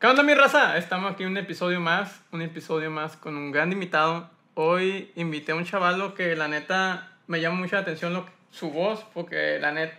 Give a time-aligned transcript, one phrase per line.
[0.00, 0.78] ¿Qué onda, mi raza?
[0.78, 4.30] Estamos aquí en un episodio más, un episodio más con un gran invitado.
[4.54, 8.70] Hoy invité a un chavalo que la neta me llama mucho la atención lo, su
[8.70, 9.94] voz, porque la neta,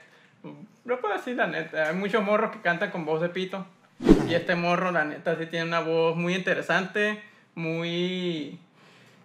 [0.85, 3.63] lo puedo decir la neta, hay muchos morros que cantan con voz de pito.
[4.27, 7.21] Y este morro, la neta, sí tiene una voz muy interesante,
[7.53, 8.59] muy...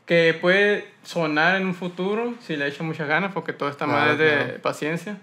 [0.04, 4.08] que puede sonar en un futuro si le echo muchas ganas, porque todo está Claro,
[4.08, 4.60] mal de claro.
[4.60, 5.16] paciencia.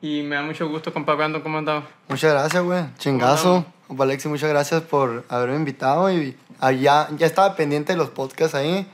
[0.00, 1.84] Y me da mucho gusto, compa Brandon, ¿cómo andamos?
[2.08, 2.82] Muchas gracias, güey.
[2.98, 3.64] Chingazo.
[3.98, 6.12] Alexi, muchas gracias por haberme invitado.
[6.12, 8.86] Y allá, ya estaba pendiente de los podcasts ahí.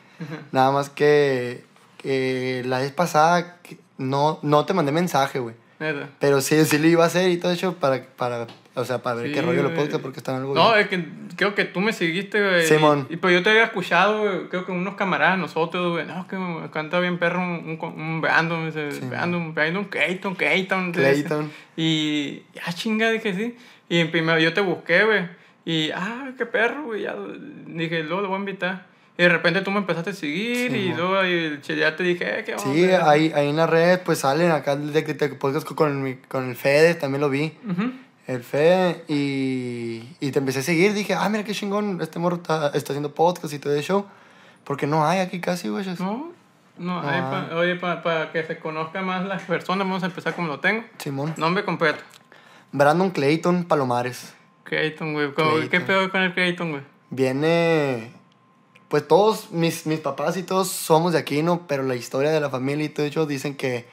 [0.52, 1.64] Nada más que,
[1.98, 3.56] que la vez pasada
[3.98, 5.54] no, no te mandé mensaje, güey.
[6.18, 9.16] Pero sí, sí lo iba a hacer y todo eso para, para, o sea, para
[9.16, 10.80] ver Sí, qué rollo los podcasts porque están algo No, bien.
[10.82, 11.04] es que
[11.36, 12.66] creo que tú me seguiste, güey.
[12.66, 13.06] Simón.
[13.09, 16.04] Y, y pues yo te había escuchado, güey, creo que unos camaradas nosotros, güey.
[16.06, 19.00] No, que me canta bien perro un, un, un Brandon, dice, Sí.
[19.06, 20.93] Brandon, Brandon Clayton, Clayton.
[20.93, 21.50] Clayton.
[21.78, 23.56] Y, ah, chinga, dije sí.
[23.91, 25.29] Y primero yo te busqué, güey.
[25.66, 27.02] Y, ah, qué perro, güey.
[27.02, 27.15] Ya,
[27.66, 28.87] dije, luego lo voy a invitar.
[29.19, 30.96] Y de repente tú me empezaste a seguir y Simón.
[30.96, 33.11] luego ahí, ya te dije, eh, qué Sí, onda.
[33.11, 36.57] ahí, ahí en las redes pues salen acá de que te podcast con, con el
[36.57, 37.52] Fede, también lo vi.
[37.68, 37.93] Ujú.
[38.27, 40.95] El Fede y, y te empecé a seguir.
[40.95, 44.07] Dije, ah, mira qué chingón, este morro está, está haciendo podcast y todo eso.
[44.65, 45.85] Porque no hay aquí casi, güey.
[45.99, 46.33] No,
[46.79, 47.46] no, ah.
[47.51, 50.85] pa- oye, para que se conozca más las personas, vamos a empezar como lo tengo.
[50.96, 51.35] Simón.
[51.37, 51.99] Nombre completo.
[52.73, 54.35] Brandon Clayton Palomares.
[54.65, 55.32] Clayton, güey.
[55.35, 56.82] ¿Cómo- ¿Qué pedo con el Clayton, güey?
[57.10, 58.12] Viene.
[58.88, 61.66] Pues todos, mis, mis papás y todos somos de aquí, ¿no?
[61.68, 63.87] Pero la historia de la familia y todo eso dicen que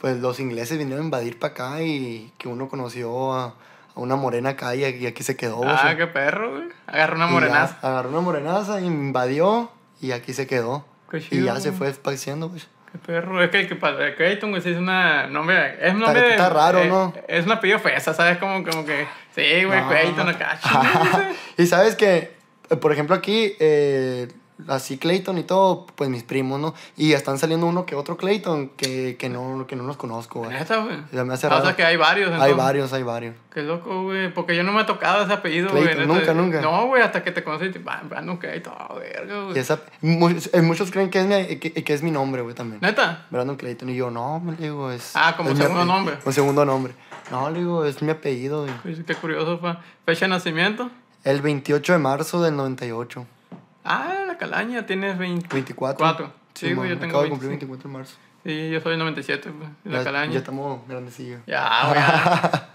[0.00, 3.54] pues los ingleses vinieron a invadir para acá y que uno conoció a, a
[3.96, 5.58] una morena acá y, y aquí se quedó.
[5.58, 5.96] o ah, sea.
[5.96, 6.68] qué perro, güey.
[6.86, 7.78] Agarró una Y ya morenaza.
[7.82, 10.84] Agarró una morenaza, invadió y aquí se quedó.
[11.10, 11.78] Qué y chido, ya se güey.
[11.78, 12.68] fue esparciendo, pues.
[12.98, 13.42] Perro.
[13.42, 15.74] Es que, que para el Clayton, güey, sí es una nombre.
[15.80, 16.30] Es un Está- nombre.
[16.30, 17.12] está raro, eh, ¿no?
[17.28, 18.38] Es un apellido fresa, ¿sabes?
[18.38, 19.06] Como, como que.
[19.34, 20.22] Sí, güey, No.
[20.30, 20.58] Acá.
[21.58, 22.32] y sabes que,
[22.80, 24.28] por ejemplo, aquí, eh,
[24.68, 26.74] así Clayton y todo, pues mis primos, ¿no?
[26.96, 30.40] Y ya están saliendo uno que otro Clayton que, que, no, que no los conozco,
[30.40, 30.52] güey.
[30.52, 30.96] Neta, güey.
[31.12, 31.76] Ya me hace Ah, O sea raro.
[31.76, 32.28] que hay varios.
[32.30, 32.56] Hay entonces.
[32.56, 33.34] varios, hay varios.
[33.52, 34.32] Qué loco, güey.
[34.32, 36.06] Porque yo no me ha tocado ese apellido, güey.
[36.06, 36.60] Nunca, nunca.
[36.60, 37.70] No, güey, hasta que te conocí.
[37.86, 39.58] ah, Brandon Clayton, ah, verga, Y güey.
[39.58, 42.80] esa, muchos, eh, muchos creen que es, mi, que, que es mi nombre, güey, también.
[42.80, 43.26] Neta.
[43.30, 43.88] Brandon Clayton.
[43.90, 45.12] Y yo, no, me digo, es...
[45.14, 46.18] Ah, como es mi segundo ape- nombre.
[46.24, 46.94] Un segundo nombre.
[47.30, 49.04] No, le digo, es mi apellido, güey.
[49.04, 49.80] Qué curioso, pa.
[50.04, 50.90] Fecha de nacimiento.
[51.24, 53.26] El 28 de marzo del 98.
[53.84, 55.48] Ah, la calaña, tienes 20.
[55.52, 55.98] 24.
[55.98, 56.32] Cuatro.
[56.54, 57.72] Sí, güey, yo tengo Acabo de cumplir 25.
[57.72, 58.16] 24 de marzo.
[58.44, 59.68] Sí, yo soy el 97, güey.
[59.84, 60.32] La ya, calaña.
[60.32, 61.40] ya estamos grandecillos.
[61.46, 62.00] Ya, güey.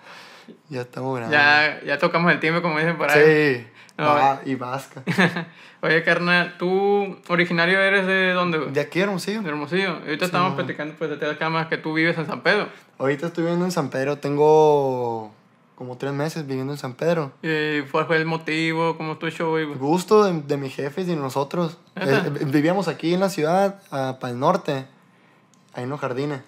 [0.70, 1.40] Ya, estamos grandes.
[1.40, 3.58] ya, ya tocamos el timbre, como dicen por ahí.
[3.60, 3.68] Sí.
[3.98, 5.04] No, Va- y vasca.
[5.82, 8.72] Oye, carnal, ¿tú originario eres de dónde, güey?
[8.72, 9.42] De aquí, Hermosillo.
[9.44, 9.92] De Hermosillo.
[9.98, 12.68] Ahorita Sí, estamos platicando, pues, de te cámaras que tú vives en San Pedro.
[12.98, 14.18] Ahorita estoy viviendo en San Pedro.
[14.18, 15.32] Tengo
[15.80, 17.32] como tres meses viviendo en San Pedro.
[17.42, 18.98] ¿Y cuál fue el motivo?
[18.98, 19.78] ¿Cómo estuvo el?
[19.78, 21.78] Gusto de, de mis jefes y de nosotros.
[21.96, 22.28] ¿Neta?
[22.28, 24.86] Eh, vivíamos aquí en la ciudad, para el norte,
[25.74, 26.42] ahí en los jardines.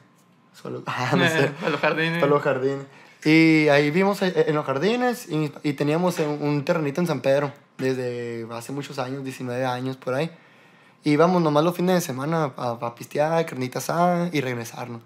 [0.53, 1.50] Solo, ah, no sé.
[1.66, 2.20] A los jardines.
[2.20, 2.86] Para los jardines.
[3.24, 7.22] Y ahí vivimos eh, en los jardines y, y teníamos un un terrenito en San
[7.22, 10.30] Pedro desde hace muchos años, 19 años por ahí.
[11.06, 15.02] Íbamos nomás los fines de semana a, a pistear, carnita asada y regresarnos.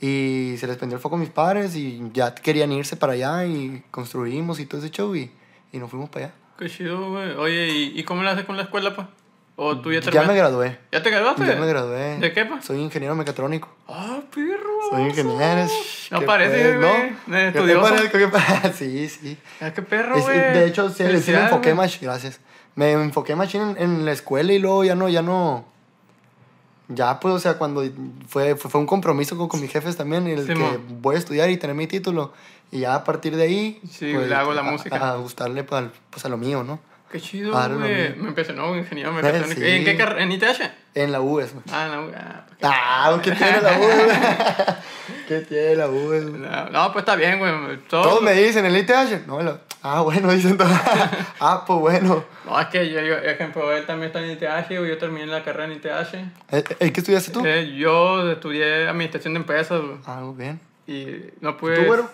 [0.00, 3.44] Y se les prendió el foco a mis padres y ya querían irse para allá
[3.46, 5.30] y construimos y todo ese show y,
[5.72, 6.34] y nos fuimos para allá.
[6.58, 7.30] Qué chido, güey.
[7.32, 9.10] Oye, ¿y, y cómo le haces con la escuela, pa?
[9.60, 10.36] ¿O tú ya Ya me terminaste?
[10.38, 10.78] gradué.
[10.92, 11.46] ¿Ya te graduaste?
[11.46, 12.18] Ya me gradué.
[12.18, 12.62] ¿De qué, pa?
[12.62, 13.68] Soy ingeniero mecatrónico.
[13.88, 14.70] Ah, perro.
[14.90, 15.66] Soy ingeniero.
[16.12, 17.10] No ¿Qué parece, pues, güey.
[17.26, 17.34] ¿no?
[17.36, 17.90] De ¿Qué estudioso.
[17.94, 18.18] parezco?
[18.18, 19.36] ¿Qué pa- Sí, sí.
[19.60, 20.38] Ah, qué perro, güey.
[20.38, 22.38] de hecho, sí, sí me enfoqué más, gracias.
[22.76, 25.64] Me enfoqué más en, en la escuela y luego ya no, ya no.
[26.88, 27.82] Ya, pues, o sea, cuando
[28.28, 30.82] fue, fue, fue un compromiso con, con mis jefes también, el que Simón.
[31.02, 32.32] voy a estudiar y tener mi título.
[32.70, 33.80] Y ya a partir de ahí.
[33.90, 34.96] Sí, le hago la a- música.
[35.10, 36.80] A, gustarle pues, al- pues, a lo mío, ¿no?
[37.12, 38.10] Qué chido, Ah, no, güey.
[38.16, 38.22] no.
[38.22, 39.60] Me impresionó, ingeniero mecatrónico.
[39.60, 39.66] sí.
[39.66, 40.22] ¿En qué carrera?
[40.22, 40.70] ¿En ITH?
[40.94, 41.64] En la UES, güey.
[41.72, 44.18] Ah, no, ah, pues, Ah, ¿qué tiene la UES?
[45.28, 47.52] ¿Qué tiene la UES, no, no, pues está bien, güey.
[47.88, 49.26] Todo- Todos me dicen, ¿el ITH?
[49.26, 50.70] No, la- Ah, bueno, dicen todos.
[51.40, 52.24] ah, pues bueno.
[52.44, 54.68] No, es que yo, yo, ejemplo, él también está en ITH.
[54.86, 56.14] Yo terminé la carrera en ITH.
[56.50, 57.42] ¿El, el qué estudiaste tú?
[57.46, 59.96] Eh, yo estudié administración de empresas, güey.
[60.06, 60.60] Ah, muy bien.
[60.86, 61.76] Y no pude.
[61.76, 62.10] ¿Tú, güero?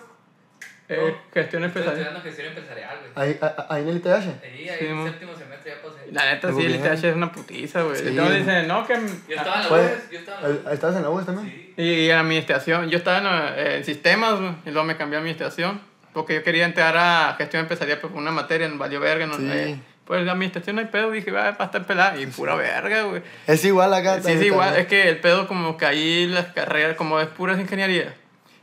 [0.87, 2.15] Eh, gestión Estoy empresarial.
[2.15, 3.27] estudiando gestión empresarial, güey.
[3.27, 3.39] Ahí,
[3.69, 4.07] ahí en el ITH.
[4.07, 5.07] Ahí, ahí Sí, en mo.
[5.07, 6.11] séptimo semestre ya pasé.
[6.11, 6.75] La neta, sí, el.
[6.75, 7.95] ITH es una putiza, güey.
[7.95, 8.07] Sí.
[8.09, 8.93] Entonces dicen, no, que.
[8.93, 10.73] Yo estaba en la Fue- UES, yo estaba en la UES.
[10.73, 11.49] ¿Estabas en la UES también?
[11.49, 11.73] Sí.
[11.81, 15.19] Y en administración, yo estaba en, eh, en sistemas, güey, y luego me cambié a
[15.21, 15.81] administración,
[16.15, 19.35] porque yo quería entrar a gestión empresarial, pero fue una materia en Valió Verga, no
[19.37, 19.47] Sí.
[19.47, 19.79] sé.
[20.05, 23.01] Pues la administración no hay pedo, dije, va, va a estar pelada, y pura verga,
[23.03, 23.23] güey.
[23.47, 24.21] Es igual acá.
[24.21, 24.81] Sí, sí, igual, también.
[24.83, 28.13] es que el pedo como que ahí las carreras, como es puras ingeniería,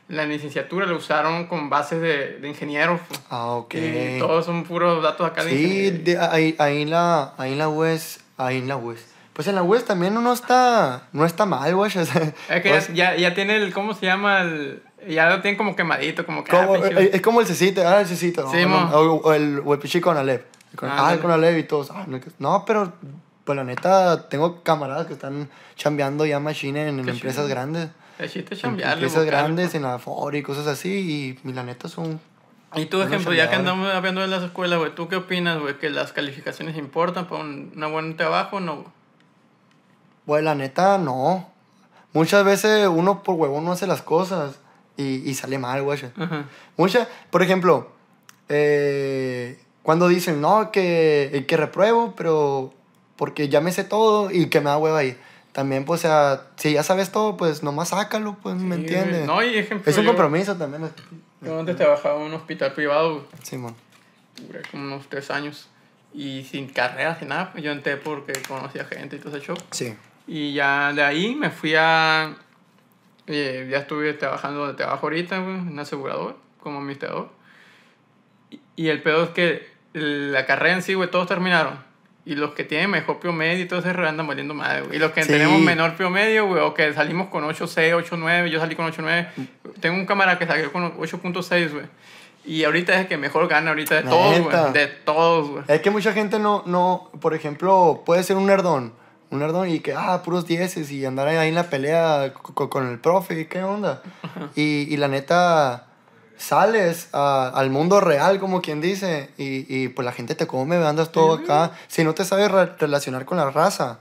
[0.08, 3.00] la licenciatura la usaron con bases de, de ingenieros.
[3.08, 3.20] pues.
[3.28, 3.74] Ah, ok.
[3.74, 7.68] Y todos son puros datos acá de Sí, de- ahí, ahí, la, ahí en la
[7.68, 9.04] UES, ahí en la UES.
[9.32, 11.88] Pues en la UES también no está, no está mal, güey.
[11.88, 14.42] o sea, Es que pues, ya, ya, ya tiene el, ¿cómo se llama?
[14.42, 16.56] El, ya lo tienen como quemadito, como que...
[16.56, 18.50] ah, como- eh, es como el cecito, ah, el cecito.
[18.50, 20.46] Sí, no, no, o, o el, o el pichi con Alep.
[20.76, 21.90] Con, Ah, ah, el con Alep y todos.
[21.90, 22.92] ah, no, no, pero
[23.44, 27.48] pues la neta, tengo camaradas que están chambeando ya machine en, en empresas chido.
[27.48, 27.88] grandes.
[28.28, 29.74] Chiste chambearle, empresas buscarle, grandes, pues.
[29.74, 31.36] en la Ford y cosas así.
[31.44, 32.20] Y, y la neta son...
[32.74, 35.76] Y tú, ejemplo, ya que andamos hablando de las escuelas, güey, ¿tú qué opinas, güey?
[35.78, 38.84] ¿Que las calificaciones importan para un, buen trabajo o no?
[40.24, 41.48] Pues la neta, no.
[42.12, 44.58] Muchas veces uno por huevón no hace las cosas
[44.96, 45.98] y, y sale mal, güey.
[46.16, 46.46] Ajá.
[46.76, 47.90] Mucha, por ejemplo,
[48.48, 52.72] eh, cuando dicen, no, que, que repruebo, pero
[53.16, 55.16] porque ya me sé todo y que me da hueva ahí.
[55.52, 59.26] También, pues, o sea, si ya sabes todo, pues nomás sácalo, pues, ¿me Sí, entiendes?
[59.26, 59.26] güey.
[59.26, 60.90] No, y ejemplo, es un yo- compromiso también.
[61.42, 63.26] Yo antes trabajaba en un hospital privado.
[63.42, 63.74] Simón.
[64.46, 65.68] duré como unos tres años.
[66.14, 69.56] Y sin carrera, sin nada, pues yo entré porque conocía gente y todo ese show.
[69.70, 69.94] Sí.
[70.26, 72.34] Y ya de ahí me fui a...
[73.26, 77.28] eh, ya estuve trabajando donde trabajo ahorita, güey, en una aseguradora, como administrador.
[78.50, 81.90] Y, y el peor es que la carrera en sí, güey, todos terminaron.
[82.24, 84.96] Y los que tienen mejor promedio y todo ese rollo andan valiendo madre, güey.
[84.96, 85.28] Y los que Sí.
[85.32, 89.28] tenemos menor promedio, güey, o que salimos con 8.6, 8.9, yo salí con 8.9.
[89.80, 91.86] Tengo un cámara que salió con 8.6, güey.
[92.44, 94.72] Y ahorita es el que mejor gana ahorita de todos, güey.
[94.72, 95.64] De todos, güey.
[95.68, 98.92] Es que mucha gente no, no, por ejemplo, puede ser un nerdón.
[99.32, 102.68] Un nerdón y que, ah, puros dieces y andar ahí en la pelea co- co-
[102.70, 104.02] con, el profe, ¿qué onda?
[104.54, 105.86] Y, y la neta,
[106.36, 110.76] sales a- al mundo real, como quien dice, y, y pues la gente te come,
[110.76, 111.72] andas todo acá.
[111.88, 114.00] Si no te sabes re- relacionar con la raza,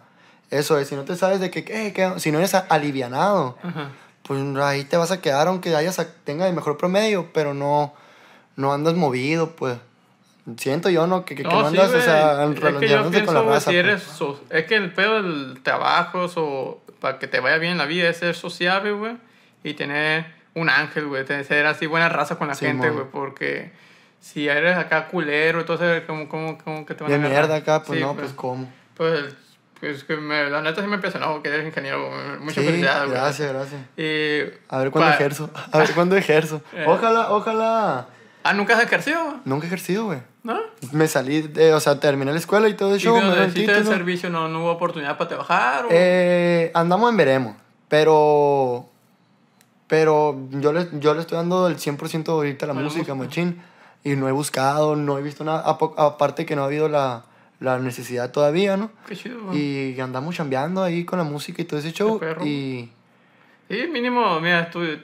[0.50, 3.92] eso es, si no te sabes de que, eh, que- si no eres alivianado, Ajá.
[4.24, 7.94] pues ahí te vas a quedar aunque hayas a- tenga el mejor promedio, pero no,
[8.58, 9.78] no andas movido, pues.
[10.58, 11.24] Siento yo, ¿no?
[11.24, 13.54] Que, que, que no sí, andas, o sea, es que yo relacionándote pienso, con la
[13.54, 13.72] raza.
[13.72, 13.86] si pues.
[13.86, 17.78] eres so- es que el pedo del trabajo o para que te vaya bien en
[17.78, 19.18] la vida es ser sociable, güey,
[19.64, 23.72] y tener un ángel, güey, ser así buena raza con la Sí, gente, güey, porque
[24.20, 27.40] si eres acá culero, entonces como como como que te van De a agarrar?
[27.48, 28.68] mierda acá, pues Sí, no, pues cómo.
[28.98, 29.36] pues
[29.80, 32.40] pues que me, la neta sí me impresionó que eres ingeniero, güey.
[32.40, 33.12] mucha Sí, felicidad, güey.
[33.18, 33.82] gracias, gracias.
[33.98, 35.50] Y, A ver cuándo ejerzo.
[35.72, 36.62] A ver cuándo ejerzo.
[36.74, 36.86] Eh.
[36.88, 38.08] Ojalá, ojalá.
[38.44, 39.36] Ah, nunca has ejercido?
[39.46, 40.20] Nunca he ejercido, güey.
[40.44, 40.58] ¿no?
[40.92, 43.14] Me salí, de, o sea, terminé la escuela y todo Y eso.
[43.14, 47.18] me cuando hiciste el servicio no, no hubo oportunidad para trabajar o Eh, andamos en
[47.18, 47.56] veremos,
[47.88, 48.88] pero
[49.88, 53.14] pero yo le, yo le estoy dando el 100% ahorita a la A la música,
[53.14, 53.16] música.
[53.16, 53.62] machín.
[54.04, 57.24] Y no he buscado, no he visto nada, aparte que no ha habido la,
[57.60, 58.90] la necesidad todavía, ¿no?
[59.08, 59.94] qué chido, güey.
[59.96, 62.18] Y andamos chambeando ahí con la música y todo ese show.
[62.20, 62.44] perro.
[62.46, 62.90] Y
[63.70, 65.04] Sí, mínimo, mira, estuve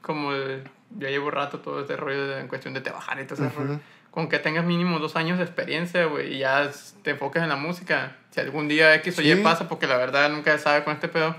[0.00, 0.62] como el-
[0.98, 3.60] ya llevo rato todo este rollo de- en cuestión de trabajar y todo ese Ujú.
[3.66, 3.80] rollo.
[4.10, 6.70] Con que tengas mínimo dos años de experiencia, güey, y ya
[7.02, 8.16] te enfoques en la música.
[8.30, 9.40] Si algún día X o Y Sí.
[9.42, 11.34] pasa, porque la verdad nunca se sabe con este pedo.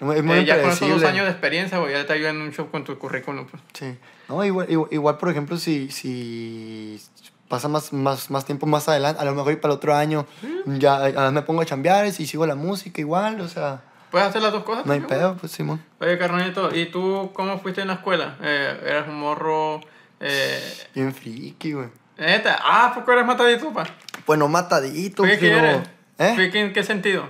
[0.00, 2.70] es muy eh, ya con esos dos años de experiencia, güey, ya te ayudan mucho
[2.70, 3.46] con tu currículum.
[3.46, 3.62] Pues.
[3.74, 3.96] Sí.
[4.28, 7.00] No, igual, igual, igual, por ejemplo, si, si
[7.48, 10.26] pasa más, más, más tiempo más adelante, a lo mejor y para el otro año,
[10.66, 13.82] ya ah, me pongo a chambear y sigo la música igual, o sea,
[14.14, 14.86] Puedes hacer las dos cosas.
[14.86, 15.84] no hay pedo, pues Simón.
[16.00, 18.36] Oye, carnalito, ¿y tú cómo fuiste en la escuela?
[18.40, 19.80] Eh, ¿Eras un morro?
[20.20, 21.88] Eh, Bien friki, güey.
[22.16, 23.82] neta, ah, ¿por qué eres matadito, pa?
[24.24, 25.88] Pues no matadito, ¿Qué sino- eres?
[26.18, 26.32] ¿Eh?
[26.36, 27.24] ¿Friki ¿En qué sentido?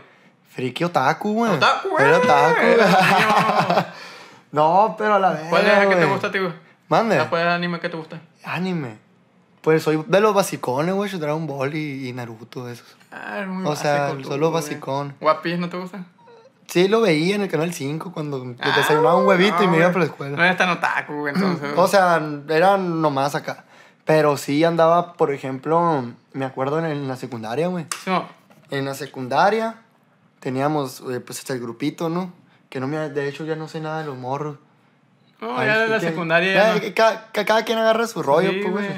[0.50, 1.53] Friki otaku, güey.
[1.53, 2.05] Otaku, güey.
[2.07, 3.85] Era otaku, güey.
[4.53, 5.43] No, pero a la vez.
[5.49, 6.53] ¿Cuál es el que te gusta a ti, güey?
[6.88, 7.17] Mande.
[7.31, 8.21] ¿Cuál es el anime que te gusta?
[8.45, 8.99] Anime.
[9.62, 12.87] Pues soy de los basicones, güey, Dragon Ball y, y Naruto, esos.
[13.11, 14.50] Ah, es muy O sea, básico güey.
[14.53, 15.17] basicón.
[15.21, 16.05] ¿One Piece no te gusta?
[16.66, 19.78] Sí, lo veía en el canal 5 cuando Ah, desayunaba un huevito y no, me
[19.78, 20.37] iba para la escuela.
[20.37, 21.71] No eres tan otaku, güey, entonces.
[21.76, 23.64] O sea, era nomás acá.
[24.04, 27.87] Pero sí andaba, por ejemplo, me acuerdo en, en la secundaria, güey.
[28.04, 28.11] Sí.
[28.71, 29.76] En la secundaria
[30.40, 32.33] teníamos, eh, pues, hasta el grupito, ¿no?
[32.68, 33.09] Que no me...
[33.11, 34.56] De hecho, ya no sé nada de los morros.
[35.40, 36.94] No, Ay, ya en la que- secundaria ya, ya no.
[36.94, 38.88] cada, cada quien agarra su rollo, Sí, pues, güey.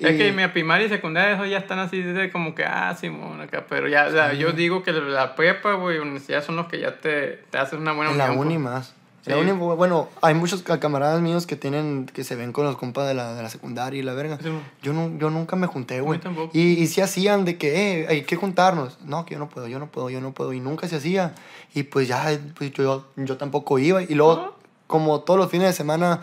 [0.00, 2.94] Y- Es que mi primaria y secundaria eso ya están así de como que, ah,
[3.00, 3.64] Simón, acá.
[3.68, 6.98] Pero ya, o sea, yo digo que la prepa, güey, universidad son los que ya
[7.00, 8.60] te, te haces una buena En la uni pues.
[8.60, 8.94] más.
[9.24, 9.50] En La Sí.
[9.50, 13.08] uni, bueno, hay muchos ca- camaradas míos que tienen, que se ven con los compas
[13.08, 14.38] de la, de la secundaria y la verga.
[14.40, 14.50] Sí.
[14.82, 16.20] Yo, no, yo nunca me junté, güey.
[16.52, 18.98] Y, y sí hacían de que, eh, hay que juntarnos.
[19.04, 20.52] No, que yo no puedo, yo no puedo, yo no puedo.
[20.52, 21.34] Y nunca se hacía.
[21.74, 24.00] Y pues ya, pues yo, yo tampoco iba.
[24.02, 24.50] Y luego, Ajá.
[24.86, 26.20] como todos los fines de semana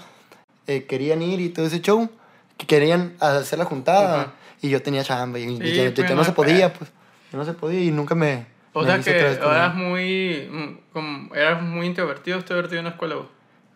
[0.67, 2.09] eh, querían ir y todo ese show,
[2.57, 4.21] que querían hacer la juntada.
[4.21, 4.33] Ajá.
[4.61, 6.79] Y yo tenía chamba y, y Sí, ya pues, no, se podía, pedo.
[6.79, 6.91] pues.
[7.31, 8.45] Ya no se podía y nunca me...
[8.71, 13.15] O me sea que eras muy, mm, como, eras muy introvertido, extrovertido en la escuela,
[13.15, 13.27] güey.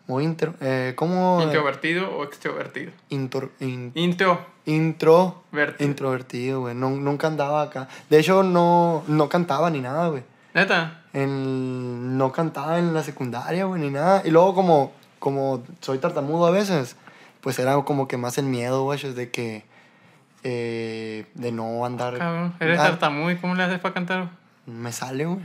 [0.06, 0.54] Muy intro...
[0.60, 1.40] Eh, ¿Cómo?
[1.42, 2.92] ¿Introvertido o extrovertido?
[3.10, 3.50] Intro...
[3.60, 4.40] in- Intro.
[4.64, 5.42] intro...
[5.52, 5.86] Vertido.
[5.88, 6.74] Introvertido, güey.
[6.74, 7.88] No, nunca andaba acá.
[8.08, 10.22] De hecho, no, no cantaba ni nada, güey.
[10.54, 11.02] ¿Neta?
[11.12, 14.22] En, no cantaba en la secundaria, güey, ni nada.
[14.24, 16.96] Y luego, como, como soy tartamudo a veces,
[17.40, 19.64] pues era como que más el miedo, güey, de que.
[20.44, 22.16] eh, de no andar.
[22.18, 24.30] Cabrón, eres Ah, tartamudo y ¿cómo le haces para cantar?
[24.66, 25.40] Me sale, güey.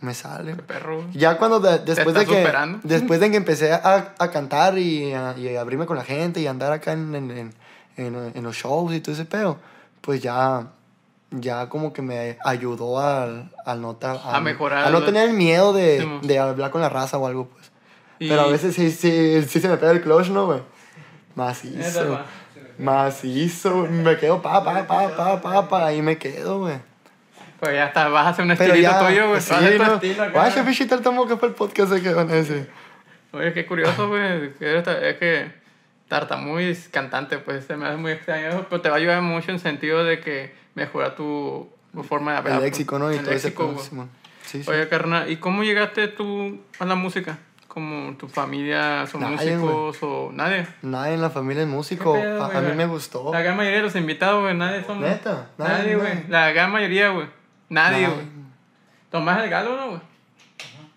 [0.00, 0.56] Me sale.
[0.56, 1.02] Qué perro.
[1.02, 1.12] güey.
[1.12, 2.80] Ya cuando de- después de que superando.
[2.84, 6.40] después de que empecé a, a cantar y a, y a abrirme con la gente
[6.40, 7.30] y andar acá en, en,
[7.96, 9.58] en, en- los shows y todo ese pedo,
[10.00, 10.68] pues ya
[11.34, 15.34] ya como que me ayudó al, al no ta- A mejorar a no tener el
[15.34, 17.72] miedo de, Sí, de hablar con la raza o algo pues
[18.18, 20.60] Y- pero a veces sí, sí, sí se me pega el clutch no güey
[21.34, 22.20] macizo
[22.78, 26.78] macizo me quedo pa pa pa pa pa pa ahí me quedo güey
[27.60, 29.40] Pues ya está, vas a hacer un pero estilito ya tuyo, güey.
[29.40, 30.30] sí, no.
[30.32, 32.68] Guacha, pichita, el tomo que fue el podcast que van a decir.
[33.30, 34.52] Oye, qué curioso, güey.
[34.58, 35.52] Es que
[36.08, 36.60] tartamudo
[36.90, 40.04] cantante, pues se me hace muy extraño pero te va a ayudar mucho en sentido
[40.04, 42.54] de que mejora tu, tu forma de hablar.
[42.54, 42.70] El pues.
[42.72, 43.12] léxico, ¿no?
[43.12, 43.78] Y El todo ese léxico.
[43.78, 44.10] Simón.
[44.44, 44.70] Sí, sí.
[44.70, 47.38] Oye, carnal, ¿y cómo llegaste tú a la música?
[47.72, 50.66] ¿Como tu familia son Nadie, músicos o nadie?
[50.82, 52.12] Nadie en la familia es músico.
[52.12, 53.32] ¿Qué pedo, a, a mí me gustó.
[53.32, 55.00] La gran mayoría de los invitados, güey, nadie son.
[55.00, 55.48] ¿Neta?
[55.56, 56.26] Nadie, güey.
[56.28, 57.28] La gran mayoría, güey.
[57.70, 58.26] Nadie, güey.
[59.10, 60.00] Tomás el galo, ¿no, güey?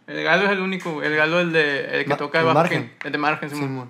[0.07, 1.07] El galo es el único, güey.
[1.07, 2.93] El galo es el, de, el que Ma- toca el margen.
[3.05, 3.67] El de margen, Simón.
[3.69, 3.89] Simón.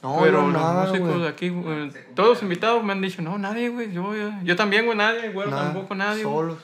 [0.00, 3.68] No, Pero los nada, músicos aquí, güey, todos los invitados me han dicho, no, nadie,
[3.68, 3.92] güey.
[3.92, 6.22] Yo, yo, yo también, güey, nadie, güey, tampoco nadie.
[6.24, 6.34] güey".
[6.36, 6.58] Solos.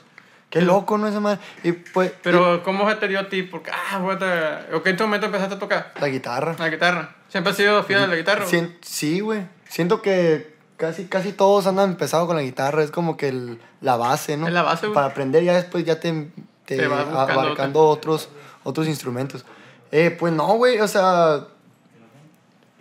[0.49, 1.07] Qué loco, ¿no?
[1.07, 1.39] Esa madre.
[1.63, 2.11] Y pues.
[2.23, 3.43] Pero, ¿cómo se te dio a ti?
[3.43, 4.73] Porque, ah, te...
[4.75, 5.93] ¿o qué instrumento empezaste a tocar?
[5.95, 6.55] y La guitarra.
[6.57, 7.15] La guitarra.
[7.27, 8.45] ¿Siempre has sido fiel a la guitarra?
[8.47, 9.43] Sien- sí, güey.
[9.67, 12.81] Siento que casi, casi todos andan empezados con la guitarra.
[12.83, 14.47] Es como que el- la base, ¿no?
[14.47, 14.95] Es la base, güey.
[14.95, 16.31] Para aprender ya después ya te,
[16.65, 18.29] te, Te vas buscando abarcando otros,
[18.63, 19.45] otros instrumentos.
[19.91, 20.79] Eh, pues no, güey.
[20.79, 21.45] O sea,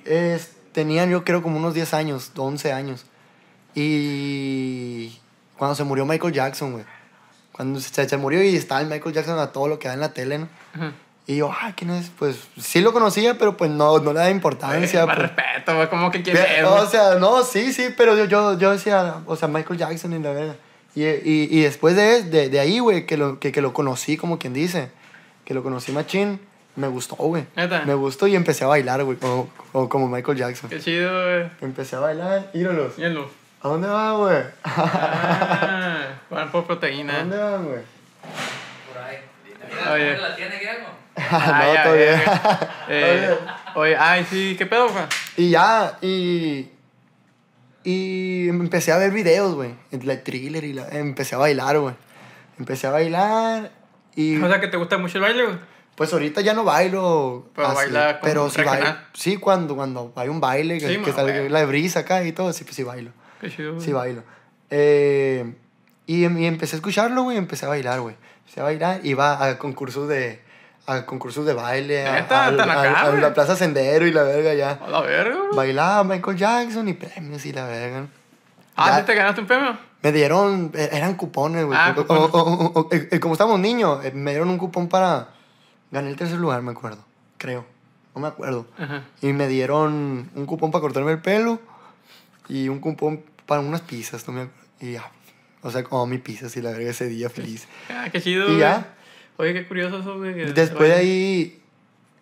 [0.07, 3.05] es- tenían yo creo como unos 10 años, 11 años.
[3.75, 5.19] Y
[5.57, 6.85] cuando se murió Michael Jackson, güey.
[7.59, 10.01] Cuando se, se murió y estaba el Michael Jackson a todo lo que da en
[10.01, 10.49] la tele, ¿no?
[10.75, 10.93] Ajá.
[11.27, 12.11] Y yo, ah, ¿quién es?
[12.17, 15.05] Pues sí lo conocía, pero pues no, no le daba importancia.
[15.05, 15.29] Más pues.
[15.29, 16.87] respeto, güey, ¿cómo que quién es, o güey?
[16.87, 20.33] sea, no, sí, sí, pero yo, yo, yo decía, o sea, Michael Jackson y la
[20.33, 20.57] verdad.
[20.95, 24.17] Y, y, y después de, de, de ahí, güey, que lo, que, que lo conocí,
[24.17, 24.91] como quien dice,
[25.45, 26.41] que lo conocí machín,
[26.77, 27.45] me gustó, güey.
[27.85, 29.51] Me gustó y empecé a bailar, güey, como,
[29.91, 30.71] como, Michael Jackson.
[30.71, 31.51] Qué chido, güey.
[31.61, 32.97] Empecé a bailar, íralos.
[32.97, 33.29] Hielo.
[33.61, 34.43] ¿A dónde van, güey?
[34.65, 37.19] Ah, van por ¿A proteína.
[37.19, 37.81] dónde van, güey?
[38.93, 39.19] Por ahí.
[39.93, 40.17] Oye.
[40.19, 40.89] ¿la tiene Guillermo?
[41.31, 42.25] Ah, no, ya, todavía.
[42.25, 42.75] ya.
[42.91, 43.39] Eh,
[43.75, 45.05] oye, ay, sí, ¿qué pedo, güey?
[45.37, 46.71] Y ya, y.
[47.83, 49.75] Y empecé a ver videos, güey.
[49.91, 51.95] El thriller y la, empecé a bailar, güey.
[52.59, 53.71] Empecé a bailar
[54.15, 54.41] y.
[54.41, 55.59] O sea, que te gusta mucho el baile, güey.
[55.97, 57.49] Pues ahorita ya no bailo.
[57.55, 58.81] Pero baila como pero sí regional.
[58.83, 58.99] bailo.
[59.15, 62.31] Sí, cuando, cuando hay un baile, que, Sí, que ma, sale la brisa acá y
[62.31, 63.11] todo, sí, pues sí bailo.
[63.41, 63.85] Qué chido, güey.
[63.85, 64.23] Sí bailo.
[64.71, 65.55] Eh,
[66.07, 68.17] y, y empecé a escucharlo, güey, empecé a bailar, güey.
[68.41, 70.41] Empecé a bailar, iba a concursos de,
[70.87, 74.55] a concursos de baile, a, a- a- acá, a la Plaza Sendero y la verga
[74.55, 74.73] ya.
[74.85, 75.57] A la verga, güey.
[75.57, 78.07] Bailaba Michael Jackson y premios y la verga.
[78.77, 79.77] Ah, Ya ¿sí te ganaste un premio?
[80.03, 81.77] Me dieron, eh, eran cupones, güey.
[81.81, 82.23] Ah, cupones.
[82.33, 85.29] o- o- o- eh, eh, como estábamos niños, eh, me dieron un cupón para...
[85.91, 86.99] Gané el tercer lugar, me acuerdo.
[87.39, 87.65] Creo.
[88.15, 88.67] No me acuerdo.
[88.79, 89.03] Ajá.
[89.23, 91.59] Y me dieron un cupón para cortarme el pelo
[92.49, 94.67] y un cupón para unas pizzas, no me acuerdo.
[94.81, 95.11] Y ya.
[95.63, 97.67] O sea, como mi pizzas y la verga ese día feliz.
[97.91, 98.95] Ah, qué chido, Y ya.
[99.37, 100.53] Oye, qué curioso eso, güey.
[100.53, 101.63] Después de ahí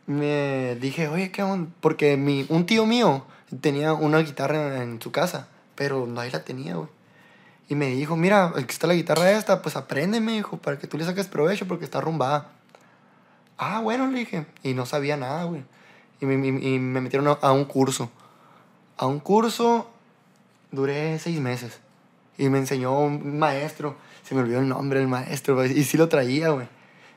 [0.07, 1.71] me dije, oye, ¿qué onda?
[1.81, 3.27] Porque mi, un tío mío
[3.61, 6.89] tenía una guitarra en, en su casa, pero nadie la tenía, güey.
[7.69, 10.99] Y me dijo, mira, aquí está la guitarra esta, pues apréndeme, hijo, para que tú
[10.99, 12.53] le saques provecho porque está arrumbada.
[13.59, 14.47] Ah, bueno, le dije.
[14.63, 15.63] Y no sabía nada, güey.
[16.21, 18.11] Y me, y me metieron a, a un curso.
[18.97, 19.91] A un curso
[20.71, 21.81] duré seis meses.
[22.39, 23.97] Y me enseñó un maestro.
[24.23, 26.67] Se me olvidó el nombre del maestro, Y sí lo traía, güey.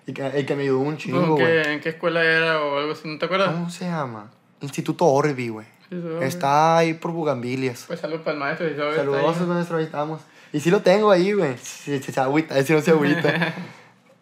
[0.08, 1.46] Y que, y que me ayudó un chingo, ¿en güey.
[1.46, 3.08] qué, ¿En qué escuela era o algo así?
[3.08, 3.52] ¿No te acuerdas?
[3.52, 4.32] ¿Cómo se llama?
[4.62, 5.68] Instituto Orbi, güey.
[5.90, 5.98] Sí.
[6.22, 7.86] Está ahí por Bugambilias.
[7.88, 8.70] Pues salud para el maestro.
[8.70, 9.46] si Saludos, ahí.
[9.46, 10.22] maestro, ahí estamos.
[10.54, 11.58] Y sí lo tengo ahí, güey.
[11.62, 13.54] Sí, sí, se agüita, ese no se agüita.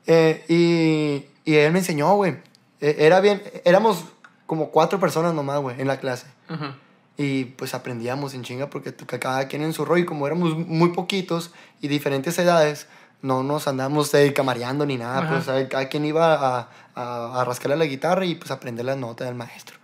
[0.10, 2.38] Eh, y, y él me enseñó, güey.
[2.79, 4.05] Eh, Era bien, éramos
[4.46, 6.27] como cuatro personas nomás, güey, en la clase.
[6.48, 6.77] Ajá.
[7.17, 10.03] Y pues aprendíamos en chinga porque cada quien en su rollo.
[10.03, 12.88] Y como éramos muy poquitos y diferentes edades,
[13.24, 15.19] no nos andamos eh, camareando ni nada.
[15.19, 15.29] Ajá.
[15.43, 18.97] Pues eh, cada quien iba a, a, a rascarle la guitarra y pues aprender las
[18.97, 19.77] notas del maestro.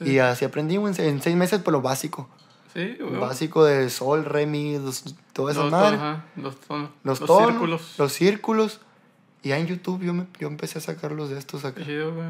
[0.00, 2.28] Y así aprendí en, en seis meses, pues lo básico.
[2.74, 3.20] Sí, güey.
[3.20, 7.50] Básico de sol, re, mi, los- todo eso Los, ajá, los, tonos, Los, los tonos,
[7.50, 7.94] círculos.
[7.98, 8.80] Los círculos.
[9.44, 11.84] Y ya en YouTube yo, me, yo empecé a sacarlos de estos acá.
[11.84, 12.26] Chido, güey.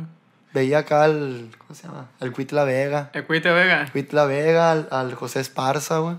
[0.55, 2.09] Veía acá al, ¿cómo se llama?
[2.21, 3.11] Al Cuit La Vega.
[3.13, 3.89] El Cuite Vega.
[3.93, 6.17] Cuit La Vega, al, al José Esparza, güey.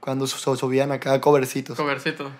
[0.00, 1.76] Cuando su- subían acá covercitos.
[1.76, 2.30] Covercito.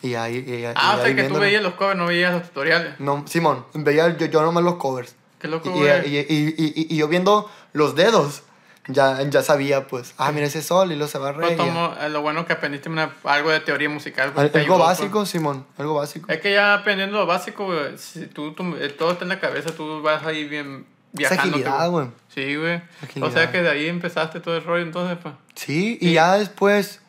[0.00, 1.40] Y ahí, y, Ah, y o sea que tú viéndolo.
[1.40, 2.98] veías los covers, no veías los tutoriales.
[3.00, 5.14] No, Simón, veía yo, yo nomás los covers.
[5.40, 8.42] Qué loco, y, y- y yo viendo los dedos,
[8.88, 11.58] ya, ya sabía, pues, ah, mira ese sol y lo se va a reír.
[11.58, 14.32] eh, lo bueno que aprendiste una- algo de teoría musical.
[14.32, 15.28] pues, te Algo ayudó, básico, pues.
[15.30, 16.30] Simón, algo básico.
[16.30, 19.40] Es que ya aprendiendo lo básico, güey, si tú, tú- eh, todo está en la
[19.40, 20.86] cabeza, tú vas ahí bien
[21.16, 21.56] Esa viajando.
[21.56, 22.06] agilidad, güey.
[22.28, 22.82] Sí, güey.
[23.22, 25.34] O sea que de ahí empezaste todo el rollo, entonces, pues.
[25.54, 27.00] Sí, y ya después,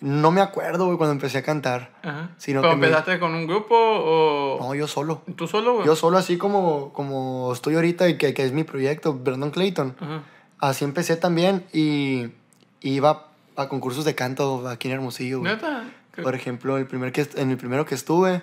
[0.00, 1.90] no me acuerdo, güey, cuando empecé a cantar.
[2.02, 2.28] Ajá.
[2.36, 5.22] Sino ¿Pero que me- empezaste con un grupo o No, yo solo.
[5.34, 5.86] tú solo, güey?
[5.86, 9.96] Yo solo así como, como estoy ahorita y que, que es mi proyecto, Brandon Clayton.
[9.98, 10.22] Ajá.
[10.68, 12.28] Así empecé también y
[12.80, 15.40] iba a concursos de canto aquí en Hermosillo.
[15.40, 15.52] güey.
[15.52, 15.84] ¿Neta?
[16.12, 18.40] ¿Qué- Por ejemplo, el primer que, en el primero que estuve,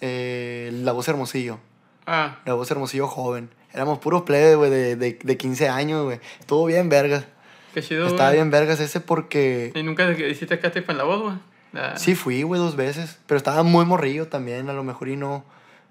[0.00, 1.58] eh, La Voz Hermosillo.
[2.06, 3.50] Ah, La Voz Hermosillo joven.
[3.72, 6.20] Éramos puros plebes, güey, de, de, de 15 años, güey.
[6.40, 7.24] Estuvo bien vergas.
[7.72, 9.72] qué chido, Estaba bien vergas ese porque...
[9.74, 11.34] ¿Y nunca hiciste casting en la voz, güey?
[11.72, 13.18] La- Sí fui, güey, dos veces.
[13.26, 15.44] Pero estaba muy morrillo también, a lo mejor y no...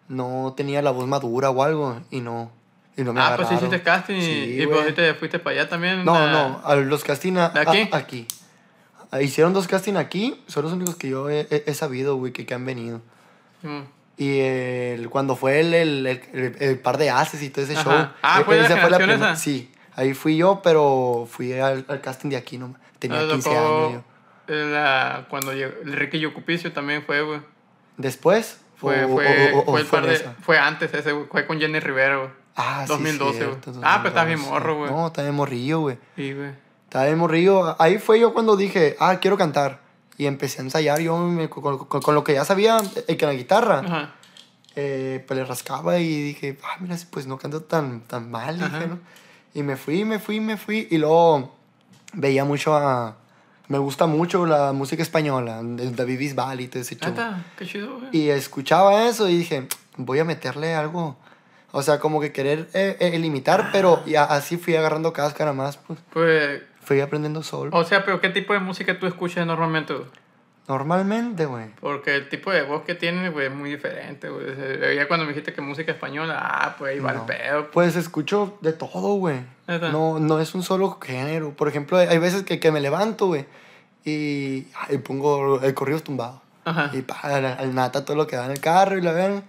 [0.07, 2.51] No tenía la voz madura o algo y no...
[2.97, 3.57] Y no me Ah, pues agarraron.
[3.69, 6.03] hiciste casting y, Sí, y pues te fuiste para allá también.
[6.03, 7.89] No, a- no, a los casting a- ¿De aquí?
[7.91, 8.27] a- aquí.
[9.11, 12.31] Ah, Hicieron dos casting aquí, son los únicos que yo he, he- he sabido, güey,
[12.33, 13.01] que, que han venido.
[13.61, 13.87] Simón.
[14.17, 17.83] Y el, cuando fue el, el, el- el par de haces y todo ese Ajá.
[17.83, 18.07] show.
[18.21, 19.35] Ah, e- ¿fue la esa generación primera- esa?
[19.41, 23.49] Sí, ahí fui yo, pero fui al, al casting de aquí, no Tenía Nos 15
[23.49, 24.03] tocó años
[24.47, 24.55] yo.
[24.55, 27.39] la- cuando llegó el Ricky Yocupicio también fue, güey.
[27.97, 28.59] ¿Después?
[28.75, 31.25] Fue, O- fue, o- o- fue el fue par de, fue antes ese, güey.
[31.31, 32.29] Fue con Jenny Rivera, güey.
[32.55, 33.55] Ah, sí, 2012, güey.
[33.61, 34.49] cierto, Ah, pero estás bien 2012.
[34.51, 34.91] morro, güey.
[34.91, 35.97] No, estaba bien morrillo, güey.
[36.15, 36.51] Sí, güey.
[36.83, 37.81] Estaba bien morrillo.
[37.81, 39.79] Ahí fue yo cuando dije, ah, quiero cantar.
[40.17, 42.77] Y empecé a ensayar yo me- con, con- con lo que ya sabía,
[43.07, 43.79] eh, que la guitarra.
[43.79, 44.13] Ajá.
[44.75, 48.87] eh, pues le rascaba y dije, ah, mira, pues no canto tan, tan mal, dije.
[48.87, 48.99] ¿no?
[49.53, 50.87] Y me fui, me fui, me fui.
[50.89, 51.53] Y luego
[52.13, 53.17] veía mucho a...
[53.67, 57.13] Me gusta mucho la música española, el David Bisbal y todo ese show.
[57.57, 58.09] Qué chido, güey.
[58.11, 61.17] Y escuchaba eso y dije, voy a meterle algo.
[61.71, 65.77] O sea, como que querer eh, eh, limitar, pero ya así fui agarrando cáscara más,
[65.77, 65.99] pues.
[66.11, 67.69] Pues, Fui aprendiendo solo.
[67.77, 70.07] o sea, pero ¿qué tipo de música tú escuchas normalmente, güey?
[70.67, 71.67] Normalmente, güey.
[71.79, 74.95] Porque el tipo de voz que tiene, güey, es muy diferente, güey.
[74.95, 77.19] Ya cuando me dijiste que música española, ah, pues ahí va No.
[77.21, 77.71] el pedo.
[77.71, 79.41] Pues escucho de todo, güey.
[79.67, 81.51] No, no es un solo género.
[81.51, 83.45] Por ejemplo, hay veces que, que me levanto, güey,
[84.05, 86.41] y, ay, pongo el corrido tumbado.
[86.65, 86.89] Ajá.
[86.93, 89.43] Y pa, al, al nata todo lo que da en el carro y la ven.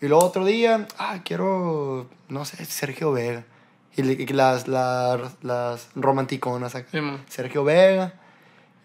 [0.00, 3.44] Y luego otro día, ah, quiero, no sé, Sergio Vega.
[3.96, 4.02] Y,
[4.34, 6.88] las, las, las romanticonas acá.
[6.92, 6.98] Sí.
[7.28, 8.12] Sergio Vega.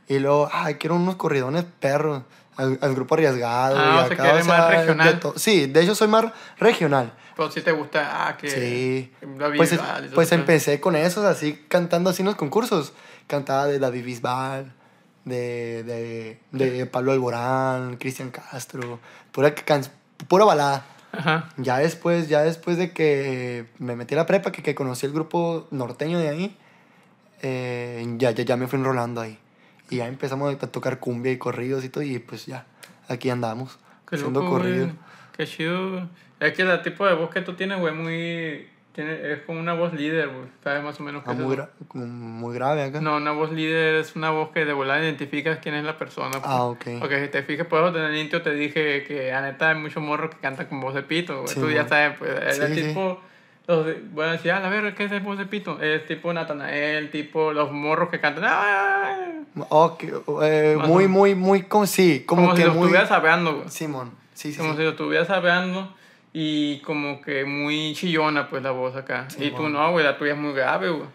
[0.07, 2.23] Y luego, ah, quiero unos corridones perros.
[2.57, 3.75] Al, al grupo arriesgado.
[3.77, 5.19] Ah, y o sea, acá, que eres más de regional.
[5.19, 6.25] to- Sí, de hecho soy más
[6.59, 7.13] regional.
[7.35, 8.49] Pero si te gusta, ah, que.
[8.49, 9.13] Sí.
[9.37, 10.35] David Pues, es- Bisbal pues eso.
[10.35, 12.93] empecé con esos, así cantando así en los concursos.
[13.27, 14.73] Cantaba de David Bisbal,
[15.23, 18.99] de, de, de Pablo Alborán, Cristian Castro,
[19.31, 19.85] pura, can-
[20.27, 20.85] pura balada.
[21.11, 21.49] Ajá.
[21.57, 25.11] Ya después, ya después de que me metí a la prepa, que, que conocí el
[25.11, 26.57] grupo norteño de ahí,
[27.41, 29.37] eh, ya, ya, ya me fui enrolando ahí.
[29.89, 32.65] Y ya empezamos a tocar cumbia y corridos y todo, y pues ya,
[33.09, 34.63] aquí andamos, Qué haciendo loco, güey.
[34.63, 34.91] corridos.
[35.35, 36.09] Qué chido.
[36.39, 38.67] Es que el tipo de voz que tú tienes, güey, muy...
[38.93, 40.45] Tiene, es como una voz líder, güey.
[40.63, 42.99] ¿Sabes más o menos qué Ah, es muy, gra- muy grave acá.
[42.99, 46.31] No, una voz líder es una voz que de volada identificas quién es la persona.
[46.31, 46.43] pues.
[46.45, 46.85] Ah, ok.
[46.99, 49.75] Porque si te fijas, por eso en el intro te dije que a neta hay
[49.75, 51.47] muchos morros que cantan con voz de pito, güey.
[51.47, 51.89] Sí, Tú ya mo.
[51.89, 52.87] sabes, pues, es el Sí, sí.
[52.89, 53.21] tipo...
[53.67, 55.79] Los voy a decir, ah, a ver, ¿qué es el voz de pito?
[55.81, 58.43] Es tipo Natanael, tipo los morros que cantan...
[58.47, 59.15] "Ah",
[59.69, 60.03] Ok,
[60.43, 62.81] eh, Más muy, o- muy, muy, como, sí, como, Como, que si lo muy...
[62.83, 63.69] estuvieras sabeando, güey.
[63.69, 64.77] Simón, sí, sí, Como sí.
[64.79, 65.93] si lo estuvieras sabeando
[66.33, 69.25] y como que muy chillona, pues, la voz acá.
[69.29, 71.07] Sí, y tú no, güey, la tuya es muy grave, güey.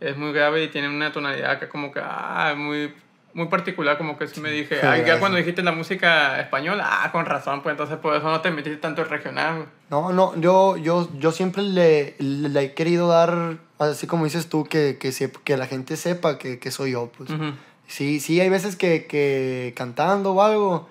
[0.00, 2.92] Es muy grave y tiene una tonalidad acá como que, ah, muy,
[3.34, 4.76] muy particular, como que sí me dije.
[4.76, 8.26] Sí, ah, ya cuando dijiste la música española, ah, con razón, pues entonces por eso
[8.30, 9.66] no te metiste tanto el regional, güey.
[9.90, 14.64] No, no, yo, yo, yo siempre le, le, he querido dar, así como dices tú,
[14.64, 17.30] que, que, sep- que la gente sepa que, que soy yo, pues.
[17.30, 17.52] Ujú.
[17.86, 20.88] Sí, sí, hay veces que, que cantando o algo,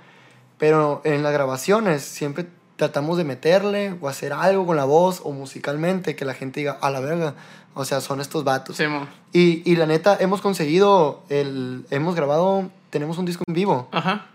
[0.58, 2.46] pero en las grabaciones siempre
[2.80, 6.80] tratamos de meterle o hacer algo con la voz o musicalmente que la gente diga,
[6.82, 7.36] a la verga,
[7.76, 8.78] o sea, son estos vatos.
[8.78, 8.86] Sí.
[9.34, 14.26] Y, y la neta, hemos conseguido, el, hemos grabado, tenemos un disco en vivo Ajá.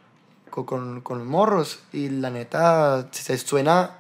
[0.50, 3.98] con, con, con morros y la neta se suena,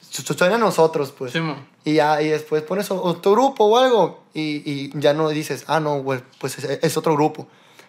[0.00, 1.32] su- suena a nosotros, pues.
[1.32, 1.40] Sí.
[1.84, 5.80] Y ya, y después pones otro grupo o algo y, y ya no dices, ah,
[5.80, 7.46] no, güey, pues es, es otro grupo.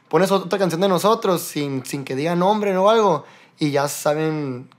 [0.07, 3.25] Pones otra canción de nosotros sin, sin que diga nombre o algo
[3.59, 4.69] y ya saben,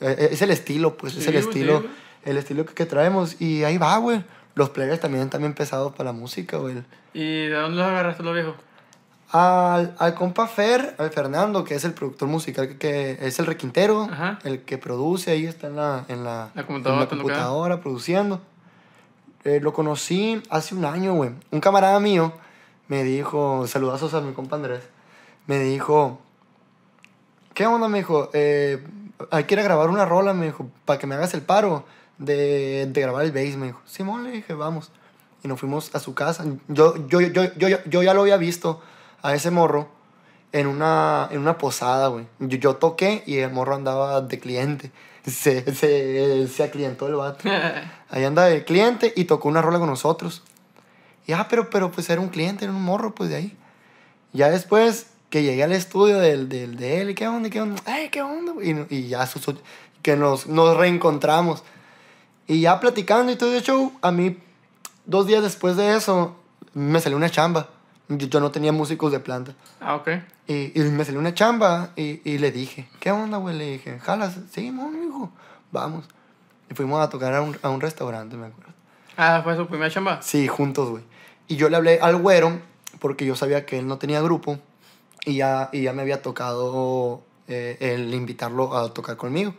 [0.00, 1.80] es el estilo, pues, es el güey, estilo.
[1.80, 1.88] sí,
[2.24, 3.40] el estilo que, que traemos.
[3.40, 4.24] Y ahí va, güey.
[4.54, 6.82] Los players también también pesados para la música, güey.
[7.14, 8.54] ¿Y de dónde los agarraste los viejos?
[9.30, 13.46] Al, al compa Fer, al Fernando, que es el productor musical, que, que es el
[13.46, 14.38] requintero, Ajá.
[14.42, 18.40] el que produce ahí, está en la, en la, La computadora, en la computadora produciendo.
[19.44, 21.30] Eh, lo conocí hace un año, güey.
[21.50, 22.32] Un camarada mío
[22.88, 24.82] me dijo, saludazos a mi compa Andrés,
[25.46, 26.18] me dijo,
[27.54, 27.86] ¿qué onda?
[27.88, 28.82] Me dijo, eh,
[29.30, 31.84] hay que ir a grabar una rola, me dijo, para que me hagas el paro
[32.18, 33.80] de, de grabar el bass, me dijo.
[33.84, 34.90] Simón, le dije, vamos.
[35.42, 36.44] Y nos fuimos a su casa.
[36.68, 38.82] Yo, yo, yo, yo, yo, ya lo había visto
[39.22, 39.88] a ese morro
[40.52, 42.26] en una, en una posada, güey.
[42.40, 44.90] Yo, yo toqué y el morro andaba de cliente.
[45.28, 47.50] Se, se, se aclientó el vato.
[48.08, 50.42] Ahí anda de cliente y tocó una rola con nosotros.
[51.26, 53.56] Y ah, pero, pero pues era un cliente, era un morro, pues de ahí.
[54.32, 57.80] Ya después que llegué al estudio del, del, de él, y qué onda, qué onda,
[57.86, 59.58] ay, qué onda, güey?" y, y ya su- su-
[60.02, 61.62] que nos, nos reencontramos.
[62.46, 64.38] Y ya platicando y todo el show, a mí,
[65.04, 66.36] dos días después de eso,
[66.72, 67.68] me salió una chamba.
[68.08, 69.52] Yo, yo no tenía músicos de planta.
[69.80, 70.08] ah, ok.
[70.46, 73.54] Y, y me salió una chamba y, y le dije, ¿qué onda, güey?
[73.54, 75.30] Le dije, jalas, sí, mon, hijo,
[75.72, 76.06] vamos.
[76.70, 78.72] Y fuimos a tocar a un, a un restaurante, me acuerdo.
[79.18, 80.22] Ah, fue su primera chamba.
[80.22, 81.02] Sí, juntos, güey.
[81.48, 82.60] Y yo le hablé al güero
[82.98, 84.58] porque yo sabía que él no tenía grupo
[85.24, 89.54] y ya, y ya me había tocado eh, el invitarlo a tocar conmigo.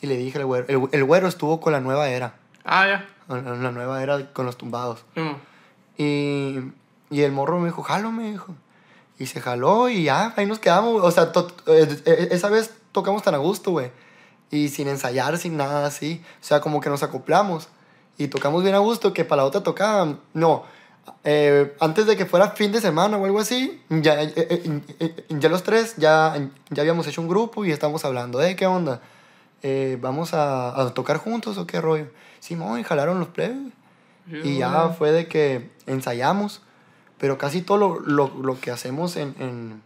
[0.00, 3.06] Y le dije al güero, el, el güero estuvo con la nueva era, Ah, ya.
[3.26, 5.04] con la nueva era con los tumbados.
[5.14, 5.36] Simón.
[5.96, 6.58] Y,
[7.10, 8.54] y el morro me dijo, jalo, me dijo.
[9.18, 11.02] Y se jaló y ya, ahí nos quedamos.
[11.02, 13.90] O sea, to- eh, eh, esa vez tocamos tan a gusto, güey.
[14.50, 16.22] Y sin ensayar, sin nada así.
[16.42, 17.68] O sea, como que nos acoplamos.
[18.18, 20.16] Y tocamos bien a gusto, que para la otra tocaba.
[20.34, 20.64] No,
[21.24, 25.26] eh, antes de que fuera fin de semana o algo así, ya, eh, eh, eh,
[25.30, 26.36] ya los tres ya,
[26.70, 28.56] ya habíamos hecho un grupo y estábamos hablando, ¿eh?
[28.56, 29.00] ¿Qué onda?
[29.62, 32.06] Eh, ¿Vamos a, a tocar juntos o qué rollo?
[32.40, 33.72] Simón, jalaron los plebes.
[34.28, 36.60] Y ya fue de que ensayamos,
[37.16, 39.82] pero casi todo lo, lo, lo que hacemos en, en,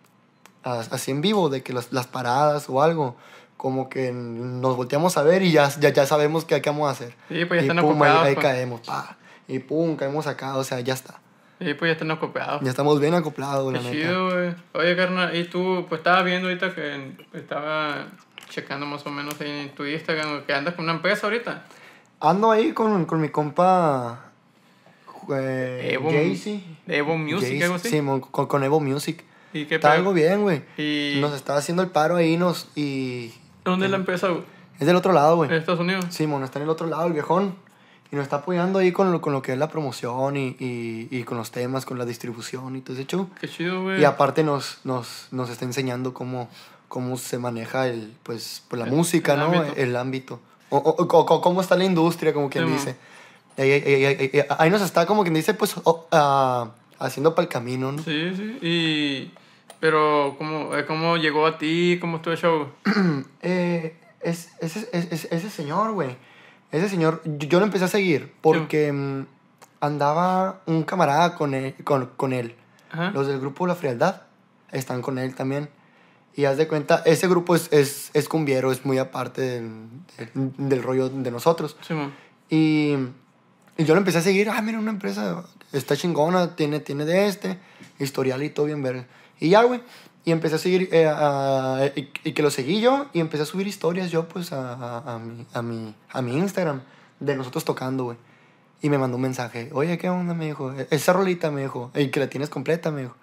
[0.62, 3.16] así en vivo, de que las, las paradas o algo,
[3.58, 6.92] como que nos volteamos a ver y ya, ya, ya sabemos qué, qué vamos a
[6.92, 7.14] hacer.
[7.28, 8.46] Sí, pues ya y están pum, ahí, ahí pues.
[8.46, 9.18] caemos, pa.
[9.50, 11.18] Y pum, caemos acá, o sea, ya está.
[11.58, 12.62] Sí, pues ya están acoplados.
[12.62, 14.54] Ya estamos bien acoplados, Qué la chido, güey.
[14.72, 18.06] Oye, carnal, y tú, pues estaba viendo ahorita que estaba
[18.48, 21.64] checando más o menos ahí en tu Instagram, que andas con una empresa ahorita.
[22.20, 24.30] Ando ahí con, con mi compa
[25.32, 26.10] eh, Evo.
[26.86, 27.88] Evo Music, algo así.
[27.88, 29.24] Sí, mon- con, con Evo Music.
[29.52, 30.62] ¿Y qué Está algo bien, güey.
[30.78, 33.34] ¿Y Nos está haciendo el paro ahí nos, y
[33.64, 34.42] dónde es la empresa, güey?
[34.78, 35.50] es del otro lado, güey.
[35.50, 36.06] ¿En Estados Unidos?
[36.08, 37.54] Simón está en el otro lado, el viejón.
[38.12, 41.08] Y nos está apoyando ahí con lo, con lo que es la promoción y, y,
[41.10, 43.28] y con los temas, con la distribución y todo ese show.
[43.40, 44.00] Qué chido, güey.
[44.00, 46.48] Y aparte nos, nos, nos está enseñando cómo,
[46.88, 49.44] cómo se maneja el, pues, pues la El- música, el ¿no?
[49.46, 49.74] ámbito.
[49.76, 50.40] El ámbito.
[50.70, 52.96] O, o- o- cómo está la industria, como quien Sí, dice.
[53.58, 57.34] Ahí, ahí- ahí- ahí- ahí- ahí nos está como quien dice, pues, o- ah, haciendo
[57.34, 58.02] para el camino, ¿no?
[58.02, 58.58] Sí, sí.
[58.60, 59.30] Y...
[59.78, 61.96] Pero, ¿cómo, eh, ¿cómo llegó a ti?
[62.00, 62.68] ¿Cómo estuvo el show?
[63.42, 66.16] Eh, es, ese, ese, ese señor, güey.
[66.72, 69.26] Ese señor, yo, lo empecé a seguir porque mm,
[69.80, 71.74] andaba un camarada con él.
[71.84, 72.54] Con, con él.
[72.90, 73.10] Ajá.
[73.10, 74.22] Los del grupo La Frialdad
[74.70, 75.68] están con él también.
[76.34, 80.52] Y haz de cuenta, ese grupo es, es, es cumbiero, es muy aparte del, del,
[80.56, 81.76] del rollo de nosotros.
[81.80, 81.94] Sí.
[82.48, 82.94] Y,
[83.76, 84.48] y yo lo empecé a seguir.
[84.48, 87.58] Ah, mira, una empresa está chingona, tiene, tiene de este,
[87.98, 89.06] historial y todo bien verga.
[89.38, 89.80] Y ya, güey.
[90.24, 93.46] Y empecé a seguir, eh, a- y, y que lo seguí yo, y empecé a
[93.46, 96.82] subir historias yo, pues, a, a, a mi, a, mi, a mi Instagram,
[97.20, 98.16] de nosotros tocando, güey.
[98.82, 99.70] Y me mandó un mensaje.
[99.72, 100.32] Oye, ¿qué onda?
[100.34, 100.72] Me dijo.
[100.90, 101.90] Esa rolita, me dijo.
[101.94, 103.14] Y que la tienes completa, me dijo.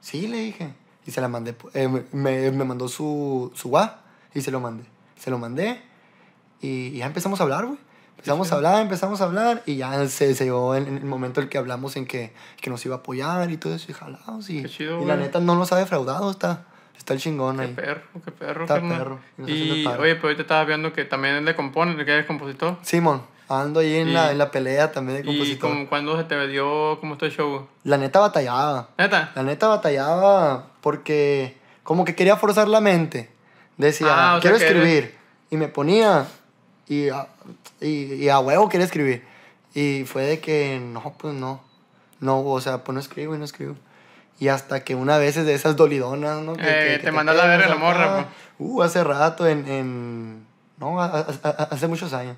[0.00, 0.74] Sí, le dije.
[1.06, 1.54] Y se la mandé.
[1.74, 4.00] eh, me, me mandó su, su WhatsApp
[4.34, 4.84] y se lo mandé.
[5.18, 5.80] Se lo mandé
[6.60, 7.78] y ya empezamos a hablar, güey.
[8.16, 11.40] Empezamos a hablar, empezamos a hablar y ya se, se llegó en, en el momento
[11.40, 13.94] en el que hablamos en que, que nos iba a apoyar y todo eso y
[13.94, 14.48] jalados.
[14.48, 16.64] Y, Qué chido, y la neta no nos ha defraudado, está,
[16.96, 17.72] está el chingón Qué ahí.
[17.74, 18.62] perro, qué perro.
[18.64, 18.98] Está carnal.
[18.98, 22.78] perro, y Y, oye, pero ahorita estabas viendo que también le compone, que eres compositor.
[22.82, 25.70] Simón, ando ahí en, Y- la, en la pelea también de ¿Y compositor.
[25.70, 27.68] como, cuándo se te dio cómo está el show?
[27.82, 28.88] La neta batallaba.
[28.96, 29.32] ¿Neta?
[29.34, 33.30] La neta batallaba porque como que quería forzar la mente.
[33.76, 35.14] Decía, Ah, sea quiero que escribir.
[35.50, 36.26] Y me ponía
[36.88, 37.26] y a,
[37.86, 39.24] y, y a huevo quería escribir.
[39.74, 41.60] Y fue de que, no, pues no.
[42.20, 43.74] No, o sea, pues no escribo y no escribo.
[44.40, 46.54] Y hasta que una vez es de esas dolidonas, ¿no?
[46.54, 47.84] Que, Eh, que- te que manda a la pegas verga la acá.
[47.84, 48.26] morra.
[48.58, 49.66] Uh, hace rato, en...
[49.68, 50.46] en
[50.78, 52.36] no, a- a- a- hace muchos años.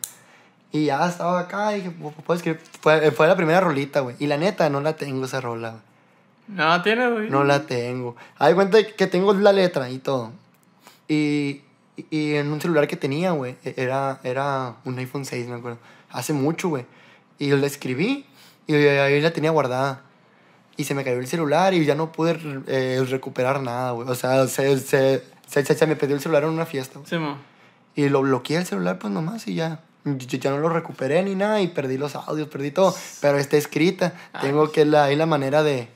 [0.72, 2.61] Y ya estaba acá y dije, "Pu- puedo escribir.
[2.80, 4.16] Fue, fue la primera rolita, güey.
[4.18, 5.82] Y la neta, no la tengo esa rola, güey.
[6.48, 7.30] No, tienes, güey.
[7.30, 8.14] No la tengo.
[8.38, 10.32] Hay cuenta que tengo la letra y todo.
[11.09, 11.62] Y,
[12.11, 15.78] y en un celular que tenía, güey, e- era, era un iPhone 6, me acuerdo.
[16.11, 16.85] hace mucho, güey.
[17.38, 18.26] Y la escribí
[18.66, 20.02] y ahí la tenía guardada.
[20.78, 24.09] Y se me cayó el celular y ya no pude eh, recuperar nada, güey.
[24.09, 27.00] O sea, se, se, se, se me perdió el celular en una fiesta.
[27.04, 27.16] Sí.
[27.94, 29.80] Y lo bloqueé el celular, pues nomás, y ya.
[30.04, 32.94] Yo ya no lo recuperé ni nada, y perdí los audios, perdí todo.
[33.22, 34.12] Pero está escrita.
[34.35, 35.88] Ah, Tengo que la, ahí la manera de,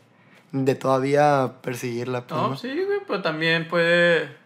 [0.53, 2.27] de todavía perseguirla.
[2.27, 2.57] Pues, No, ¿no?
[2.57, 4.40] sí, güey, pero también puede...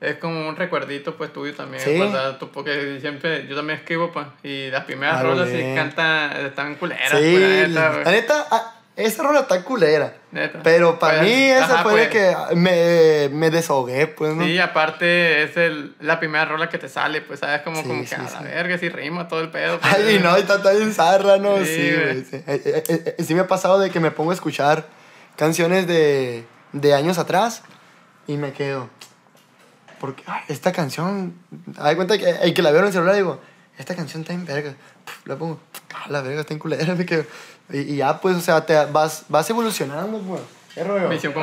[0.00, 1.82] Es como un recuerdito, pues, tuyo también.
[1.82, 2.00] Sí.
[2.38, 3.46] tu- porque siempre...
[3.46, 6.32] Yo también escribo, pues, y las primeras Ah, rolas sí cantan...
[6.46, 10.14] Están culeras, Sí, pues, la neta, ah, esa rola está culera.
[10.30, 10.60] Neta.
[10.62, 14.44] Pero para Pues, mí esa ajá, fue pues, de que me, me desahogué, pues, ¿no?
[14.44, 17.60] Sí, aparte es el, la primera rola que te sale, pues, ¿sabes?
[17.60, 19.78] Como, Sí, como que a la verga, si rima todo el pedo.
[19.80, 21.58] pues, Ay, no, está tan bien zarra, ¿no?
[21.58, 22.84] Sí, eh, eh,
[23.18, 24.86] eh, sí me ha pasado de que me pongo a escuchar
[25.36, 27.62] canciones de, de años atrás
[28.26, 28.88] y me quedo.
[30.00, 31.34] Porque ay, esta canción.
[31.78, 33.38] Hay cuenta que, eh, que la veo en el celular y digo,
[33.78, 34.74] esta canción está en verga.
[35.04, 35.60] Puf, La pongo,
[35.94, 36.94] ah, la verga está en culera.
[36.96, 37.24] Me quedo.
[37.70, 40.40] Y, y ya, pues, o sea, te vas, vas evolucionando, pues.
[40.74, 41.08] ¿Qué rollo?
[41.08, 41.34] Misión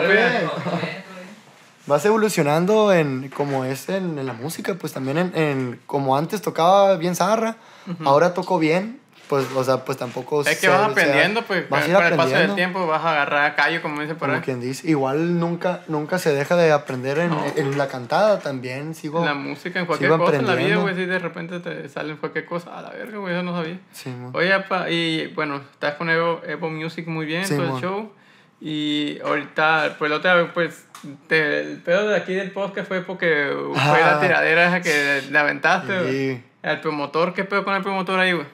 [1.87, 6.41] vas evolucionando en como es en, en la música, pues también en, en como antes
[6.41, 7.55] tocaba bien zarra,
[8.03, 11.69] ahora toco bien, pues o sea, pues tampoco Es que vas o sea, aprendiendo, pues,
[11.69, 14.27] vas a con, ir el paso del tiempo vas a agarrar callo, como dice por
[14.27, 14.41] como ahí.
[14.41, 19.23] quien dice, igual nunca nunca se deja de aprender en, en la cantada también, sigo
[19.25, 22.45] La música, en cualquier cosa en la vida, güey, si de repente te salen cualquier
[22.45, 23.79] cosa, a la verga, güey, eso no sabía.
[23.91, 24.13] Sí.
[24.33, 28.11] Oye, pa, y bueno, estás con Evo, Evo Music muy bien, Sí, todo el show.
[28.59, 30.85] Y ahorita, pues la otra vez, pues,
[31.27, 34.19] te- el pedo de aquí del podcast fue porque fue la Ah.
[34.19, 36.11] tiradera esa que le aventaste.
[36.11, 36.43] Sí.
[36.63, 38.47] El promotor, ¿qué pedo con el promotor ahí, güey?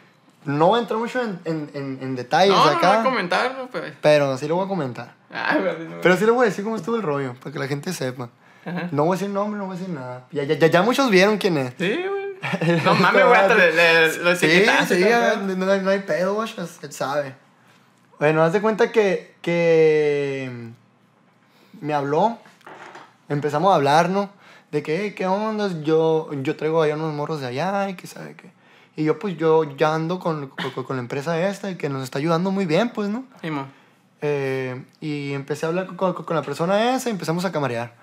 [0.45, 2.97] No voy a entrar mucho en, en, en, en detalles No, no, no acá, voy
[2.99, 3.93] a comentarlo, pues.
[4.01, 5.13] pero sí lo voy a comentar.
[5.31, 7.59] Ay, güey, no, Pero sí le voy a decir cómo estuvo el rollo, para que
[7.59, 8.29] la gente sepa.
[8.65, 8.89] Ajá.
[8.91, 10.25] No voy a decir nombre, no voy a decir nada.
[10.31, 11.73] Ya, ya, ya, muchos vieron quién es.
[11.77, 12.23] Sí, güey.
[12.83, 14.47] No mames, güey, hasta le, le, lo Sí,
[14.87, 15.05] sí,
[15.57, 17.35] no, hay- no hay pedo, guachas, él sabe.
[18.19, 20.51] Bueno, haz de cuenta que, que
[21.81, 22.37] me habló,
[23.29, 24.29] empezamos a hablar, ¿no?
[24.71, 25.69] De que, "Hey, ¿qué onda?
[25.83, 28.51] Yo, yo traigo allá unos morros de allá y que sabe qué.
[28.95, 32.03] Y yo, pues, yo ya ando con, con, con la empresa esta y que nos
[32.03, 33.25] está ayudando muy bien, pues, ¿no?
[33.41, 33.49] Sí.
[34.21, 37.93] Eh, y empecé a hablar con, con- la persona esa y empezamos a camarear.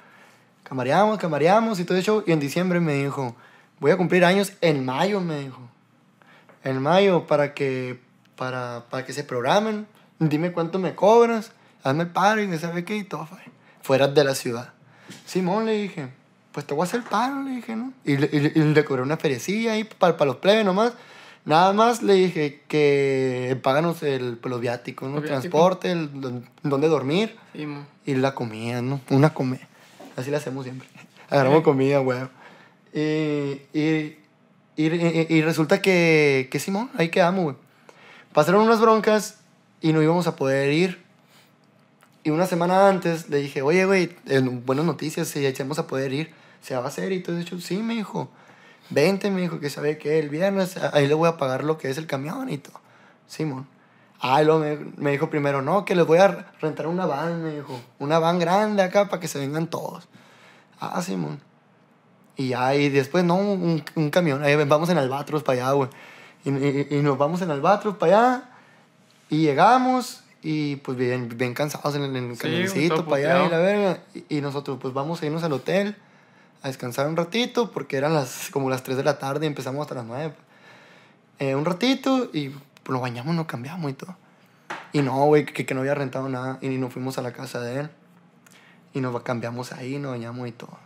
[0.65, 2.25] Camareamos, camareamos y todo eso.
[2.27, 3.35] Y en diciembre me dijo,
[3.79, 5.61] voy a cumplir años en mayo, me dijo.
[6.65, 8.01] En mayo para que,
[8.37, 9.87] para, para que se programen.
[10.19, 11.53] Dime cuánto me cobras.
[11.83, 13.27] Hazme el y me sabe qué y todo.
[13.27, 13.39] fue
[13.83, 14.75] Fuera de la ciudad.
[15.25, 16.11] Simón le dije,
[16.53, 17.93] pues te voy a hacer el paro, le dije, ¿no?
[18.05, 20.93] Y le, y y le cobré una feriecilla ahí para, para los plebes nomás.
[21.45, 25.21] Nada más le dije que páganos el, pues, los viáticos, ¿no?
[25.21, 25.41] Viáticos.
[25.41, 26.11] Transporte, el,
[26.63, 27.67] dónde dormir Sí,
[28.05, 29.01] y la comida, ¿no?
[29.11, 29.67] Una comida.
[30.17, 30.89] Así la hacemos siempre.
[31.31, 32.19] Agarramos comida, güey.
[32.93, 34.19] Y, y,
[34.77, 37.57] y, resulta que, que Simón, ahí quedamos, güey.
[38.33, 39.39] Pasaron unas broncas
[39.81, 41.03] y no íbamos a poder ir.
[42.23, 46.13] Y una semana antes le dije, oye, güey, eh, buenas noticias, si echamos a poder
[46.13, 47.13] ir, se va a hacer.
[47.13, 48.29] Y todo eso, sí, me dijo,
[48.91, 51.91] vente, me dijo, que sabe que el viernes, ahí le voy a pagar lo que
[51.91, 52.81] es el camión y todo.
[53.27, 53.67] Simón.
[54.23, 57.55] Ah, luego me, me dijo primero, no, que les voy a rentar una van, me
[57.55, 57.81] dijo.
[57.99, 60.09] Una van grande acá para que se vengan todos.
[60.79, 61.41] Ah, Simón.
[62.37, 64.43] Y ya, y después, no, un, un camión.
[64.43, 65.89] Ahí vamos en Albatros para allá, güey.
[66.45, 68.43] Y, y- y nos vamos en Albatros para allá.
[69.31, 73.47] Y llegamos y pues bien, bien cansados en el, en el Sí, camioncito para allá
[73.47, 73.99] y la verga.
[74.15, 75.97] Y, y nosotros pues vamos a irnos al hotel
[76.63, 79.81] a descansar un ratito porque eran las, como las 3 de la tarde y empezamos
[79.83, 80.33] hasta las 9.
[81.39, 84.17] Eh, un ratito y pues, nos bañamos, nos cambiamos y todo.
[84.93, 87.61] Y no, güey, que, que no había rentado nada y nos fuimos a la casa
[87.61, 87.91] de él.
[88.93, 90.77] Y nos cambiamos ahí, nos bañamos y todo.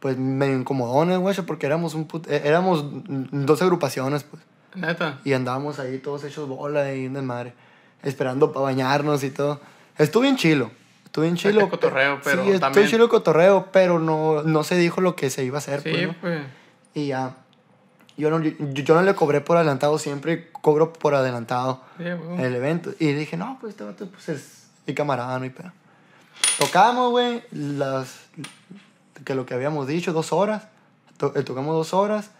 [0.00, 4.42] Pues medio incomodones, güey, porque éramos, un put- eh, éramos dos agrupaciones, pues.
[4.74, 5.18] Neta.
[5.24, 7.54] Y andábamos ahí todos hechos bola y de madre,
[8.02, 9.60] esperando para bañarnos y todo.
[9.96, 10.70] Estuvo bien chilo.
[11.08, 11.60] Estuvo bien chilo.
[11.60, 15.42] Este cotorreo, pero Sí, estuvo chilo cotorreo, pero no, no se dijo lo que se
[15.44, 16.14] iba a hacer, Sí, pues, ¿no?
[16.20, 16.40] pues.
[16.94, 17.34] Y ya.
[18.16, 22.42] Yo no, yo, yo no le cobré por adelantado, siempre cobro por adelantado Sí, güey.
[22.44, 22.90] el evento.
[22.98, 25.72] Y dije, no, pues este vato pues, es mi camarada, no hay pedo.
[26.58, 28.20] Tocamos, güey, las.
[29.24, 30.64] que lo que habíamos dicho, dos horas.
[31.16, 32.30] To- eh, tocamos dos horas.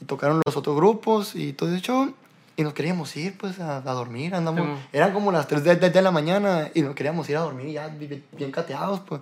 [0.00, 2.12] Y tocaron los otros grupos y todo eso.
[2.56, 4.34] Y nos queríamos ir, pues, a, a dormir.
[4.34, 7.36] Andamos, Sí, eran como las 3 de, de- de la mañana y nos queríamos ir
[7.36, 9.20] a dormir ya bi- bien, cateados, pues.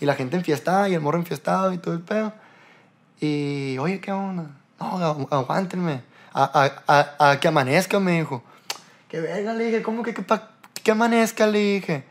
[0.00, 2.32] Y la gente enfiestada y el morro enfiestado y todo el pedo.
[3.20, 4.46] Y, oye, ¿qué onda?
[4.80, 6.02] No, agu- aguántenme.
[6.32, 6.44] A,
[6.86, 8.42] a, a, a que amanezca, me dijo.
[9.08, 10.50] Que verga, le dije, ¿cómo que, que, pa-
[10.82, 11.46] que amanezca?
[11.46, 12.04] Le dije.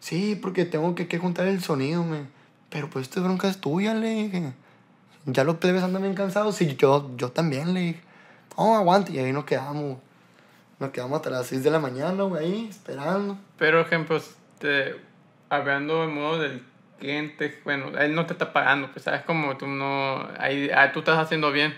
[0.00, 2.22] Sí, porque tengo que, que juntar el sonido, me.
[2.70, 4.52] Pero pues esta bronca es tuya, le dije.
[5.26, 8.00] Ya los plebes andan bien cansados y yo, yo también, le dije.
[8.58, 9.12] No, aguante.
[9.12, 9.98] Y ahí nos quedamos.
[10.78, 13.36] Nos quedamos hasta las 6 de la mañana, güey, ahí, esperando.
[13.58, 14.94] Pero, ejemplo, este,
[15.48, 16.62] hablando de modo del
[17.00, 21.00] cliente, bueno, él no te está pagando, pues sabes como tú no, ahí, ah, tú
[21.00, 21.74] estás haciendo bien.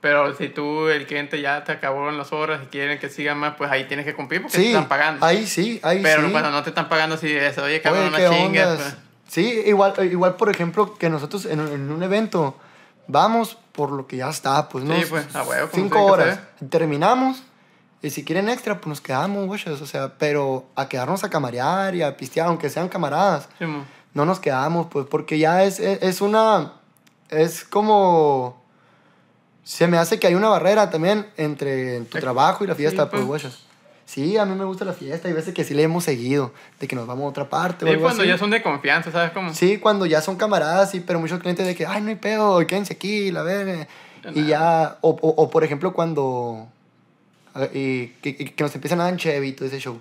[0.00, 3.34] Pero si tú, el cliente ya te acabó en las horas y quieren que siga
[3.34, 5.24] más, pues ahí tienes que cumplir porque te Sí, están pagando.
[5.26, 6.30] ahí sí, ahí Pero sí.
[6.30, 8.64] cuando no te están pagando, si es, oye, cabrón, no ¿qué chingues.
[8.66, 8.76] ondas?
[8.76, 8.96] Pues.
[9.28, 12.56] Sí, igual, igual, por ejemplo, que nosotros en, en un evento
[13.08, 14.96] vamos por lo que ya está, pues, ¿no?
[14.96, 16.40] Sí, pues, a huevo, Cinco horas.
[16.70, 17.42] Terminamos.
[18.02, 19.60] Y si quieren extra, pues nos quedamos, güey.
[19.68, 23.64] O sea, pero a quedarnos a camarear y a pistear, aunque sean camaradas, Sí,
[24.14, 26.74] no nos quedamos, pues, porque ya es, es, es una.
[27.28, 28.62] Es como.
[29.64, 33.08] Se me hace que hay una barrera también entre tu trabajo y la fiesta, sí,
[33.10, 33.42] pues, pues.
[33.42, 33.65] güey.
[34.06, 35.26] Sí, a mí me gusta la fiesta.
[35.28, 37.88] Hay veces que sí le hemos seguido, de que nos vamos a otra parte o
[37.88, 38.28] Sí, algo cuando así.
[38.30, 39.52] ya son de confianza, ¿sabes cómo?
[39.52, 42.64] Sí, cuando ya son camaradas, sí, pero muchos clientes de que, ay, no hay pedo,
[42.66, 43.88] quédense aquí, la verga.
[44.32, 44.48] Y nada.
[44.48, 46.68] ya, o, o, o, por ejemplo, cuando
[47.54, 50.00] ah, y que, que- nos empiezan a dar cheve y todo ese show.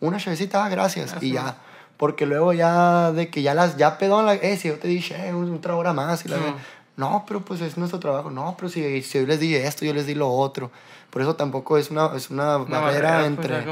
[0.00, 1.56] Una chevecita, ah, gracias, Ah, y ya.
[1.96, 5.32] Porque luego ya, de que ya las, ya pedón, la, eh, si yo te dije,
[5.32, 6.42] otra hora más, y la Sí.
[6.42, 6.58] verga.
[6.98, 8.30] No, pero pues es nuestro trabajo.
[8.30, 10.70] No, pero si, si yo les di esto, yo les di lo otro.
[11.10, 13.64] Por eso tampoco es una, es una, Una barrera, pues, entre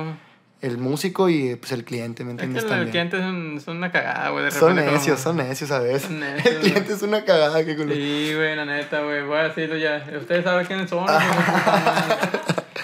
[0.60, 2.72] el músico y pues, el cliente, ¿me Es que entiendes?
[2.78, 4.44] el cliente es, un- es una cagada, güey.
[4.46, 6.10] de Son repente como- necios, son necios a veces.
[6.10, 7.92] Necios, El cliente es una cagada que culo.
[7.92, 9.22] Sí, güey, la neta, güey.
[9.26, 10.02] Voy a decirlo ya.
[10.18, 11.04] Ustedes saben quiénes son.
[11.04, 11.24] madre.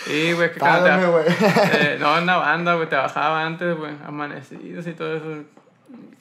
[0.04, 1.24] Sí, güey, te- güey.
[1.72, 3.92] eh, No, en la banda, güey, trabajaba antes, güey.
[4.06, 5.44] Amanecidos y todo eso.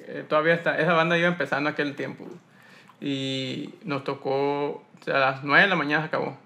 [0.07, 0.77] Eh, todavía está.
[0.79, 2.25] Esa banda iba empezando aquel tiempo.
[3.01, 4.31] Y nos tocó.
[4.69, 6.37] o sea, a las 9 de la mañana se acabó.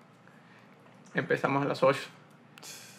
[1.13, 1.99] Empezamos a las 8.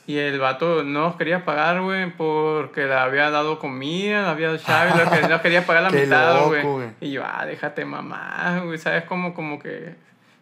[0.07, 4.47] Y el vato no nos quería pagar, güey, porque le había dado comida, le había
[4.49, 4.91] dado chave,
[5.29, 6.63] no quería pagar la mitad, güey.
[7.01, 9.33] Y yo, ah, déjate mamá, güey, ¿sabes cómo?
[9.33, 9.95] Como que...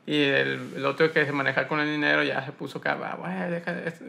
[0.04, 3.16] Y el, el otro que se maneja con el dinero ya se puso que, ah,
[3.18, 3.88] güey, déjate...
[3.88, 4.04] esto".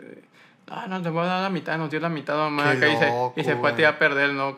[0.67, 2.97] No, no, te voy a dar la mitad, nos dio la mitad nomás acá y
[2.97, 4.55] se, loco, y se fue a tirar a perder, ¿no?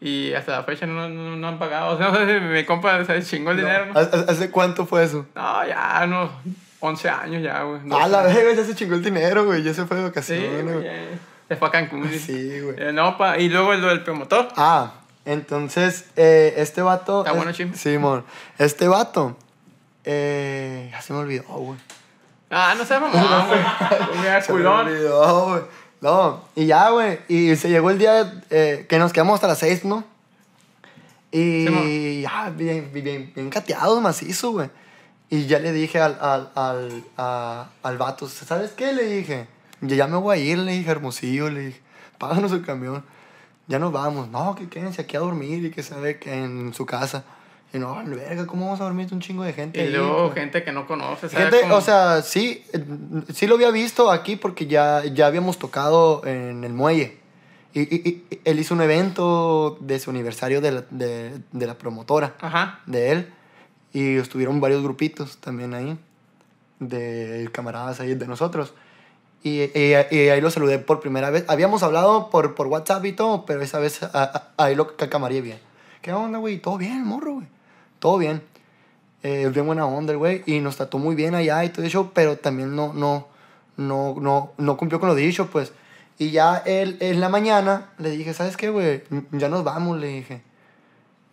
[0.00, 1.94] Y hasta la fecha no, no, no han pagado.
[1.94, 3.86] O sea, no mi compa se chingó el dinero.
[3.86, 3.98] ¿no?
[3.98, 5.26] ¿Hace hace cuánto fue eso?
[5.34, 6.30] No, ya, unos
[6.80, 7.80] 11 años ya, güey.
[7.90, 9.62] Ah, la vez verga, ya se chingó el dinero, güey.
[9.62, 11.08] Ya se fue de Sí, vacaciones, güey, güey.
[11.48, 12.08] Se fue a Cancún.
[12.10, 12.76] Sí, güey.
[12.78, 14.48] Eh, no, pa, y luego el del promotor.
[14.56, 14.92] Ah,
[15.24, 17.20] entonces, eh, este vato.
[17.20, 17.72] Está es- bueno, chim.
[17.74, 18.24] Simón.
[18.58, 19.36] Este vato.
[20.04, 21.78] Eh, ya se me olvidó, güey.
[22.50, 24.18] Ah, no sé, mamá, güey.
[24.20, 24.86] Mira, Se me culón.
[24.86, 25.62] olvidó, güey.
[26.00, 27.18] No, y ya, güey.
[27.28, 30.04] Y se llegó el día eh, que nos quedamos hasta las seis, ¿no?
[31.30, 32.22] Y Simón.
[32.22, 34.70] ya, bien, bien, bien cateados, macizo, güey.
[35.30, 38.92] Y ya le dije al, al, al, a- al vato, ¿sabes qué?
[38.92, 39.46] Le dije,
[39.82, 41.80] ya, ya me voy a ir, le dije, hermosillo, le dije,
[42.18, 43.04] páganos el camión.
[43.66, 44.28] Ya nos vamos.
[44.28, 47.24] No, que quédense aquí a dormir y que sabe que en su casa.
[47.74, 50.38] Y no, verga, ¿cómo vamos a dormir un chingo de gente Y ahí, luego pues?
[50.40, 51.50] gente que no conoce, ¿sabes?
[51.50, 52.64] Gente, Como- o sea, sí,
[53.34, 57.18] sí lo había visto aquí porque ya, ya habíamos tocado en el muelle.
[57.74, 61.76] Y, y- y él hizo un evento de su aniversario de la, de, de la
[61.76, 62.80] promotora, Ajá.
[62.86, 63.32] de él.
[63.92, 65.98] Y estuvieron varios grupitos también ahí,
[66.80, 68.74] de camaradas ahí de nosotros.
[69.42, 71.44] Y, y- y ahí lo saludé por primera vez.
[71.48, 75.40] Habíamos hablado por, por WhatsApp y todo, pero esa vez a- a- ahí lo camaría
[75.40, 75.58] bien.
[76.02, 76.58] ¿Qué onda, güey?
[76.58, 77.46] ¿Todo bien, morro, güey?
[77.98, 78.42] Todo bien.
[79.24, 82.36] Eh, bien buena onda güey y nos trató muy bien allá y todo eso, pero
[82.38, 83.26] también no, no,
[83.76, 85.72] no, no, no cumplió con lo dicho, pues.
[86.18, 89.02] Y ya él, en la mañana le dije, ¿sabes qué, güey?
[89.32, 90.42] Ya nos vamos, le dije.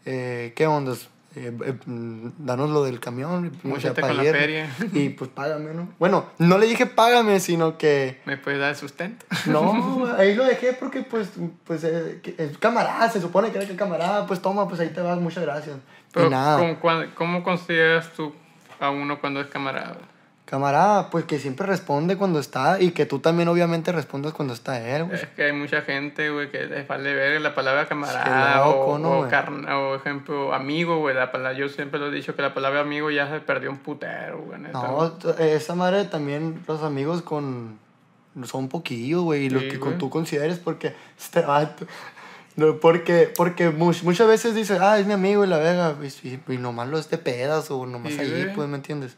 [0.06, 0.94] Eh, ¿Qué onda?
[1.36, 3.48] Eh, eh, mm, danos lo del camión.
[3.48, 4.70] o sea, Múchate pa' con la feria.
[4.94, 5.90] Y pues págame, ¿no?
[6.00, 8.22] Bueno, no le dije págame, sino que...
[8.26, 9.26] ¿Me puedes dar el sustento?
[9.46, 11.32] No, ahí lo dejé porque pues,
[11.66, 15.02] pues eh, es camarada, se supone que era que camarada, pues toma, pues ahí te
[15.02, 15.78] vas, muchas gracias.
[16.14, 16.58] Pero, y nada.
[16.80, 18.34] ¿cómo, ¿cómo consideras tú
[18.80, 19.98] a uno cuando es camarada?
[20.46, 24.80] Camarada, pues que siempre responde cuando está y que tú también obviamente respondes cuando está
[24.80, 25.16] él, güey.
[25.16, 28.98] Es que hay mucha gente, güey, que les vale ver la palabra camarada loco, o,
[29.00, 29.30] ¿no, o, güey?
[29.32, 31.16] carna- o ejemplo, amigo, güey.
[31.16, 33.78] La palabra, yo siempre lo he dicho que la palabra amigo ya se perdió un
[33.80, 34.60] putero, güey.
[34.72, 37.80] No, esa madre también los amigos con...
[38.44, 39.92] Son poquillos, güey, y lo Sí, que güey.
[39.92, 41.44] con, tú consideres porque este.
[42.58, 46.28] No, porque, porque much- muchas veces dices, ah, es mi amigo y la verga, y,
[46.28, 48.54] y, y nomás lo es de pedas o nomás Sí, güey.
[48.54, 49.18] pues, ¿me entiendes?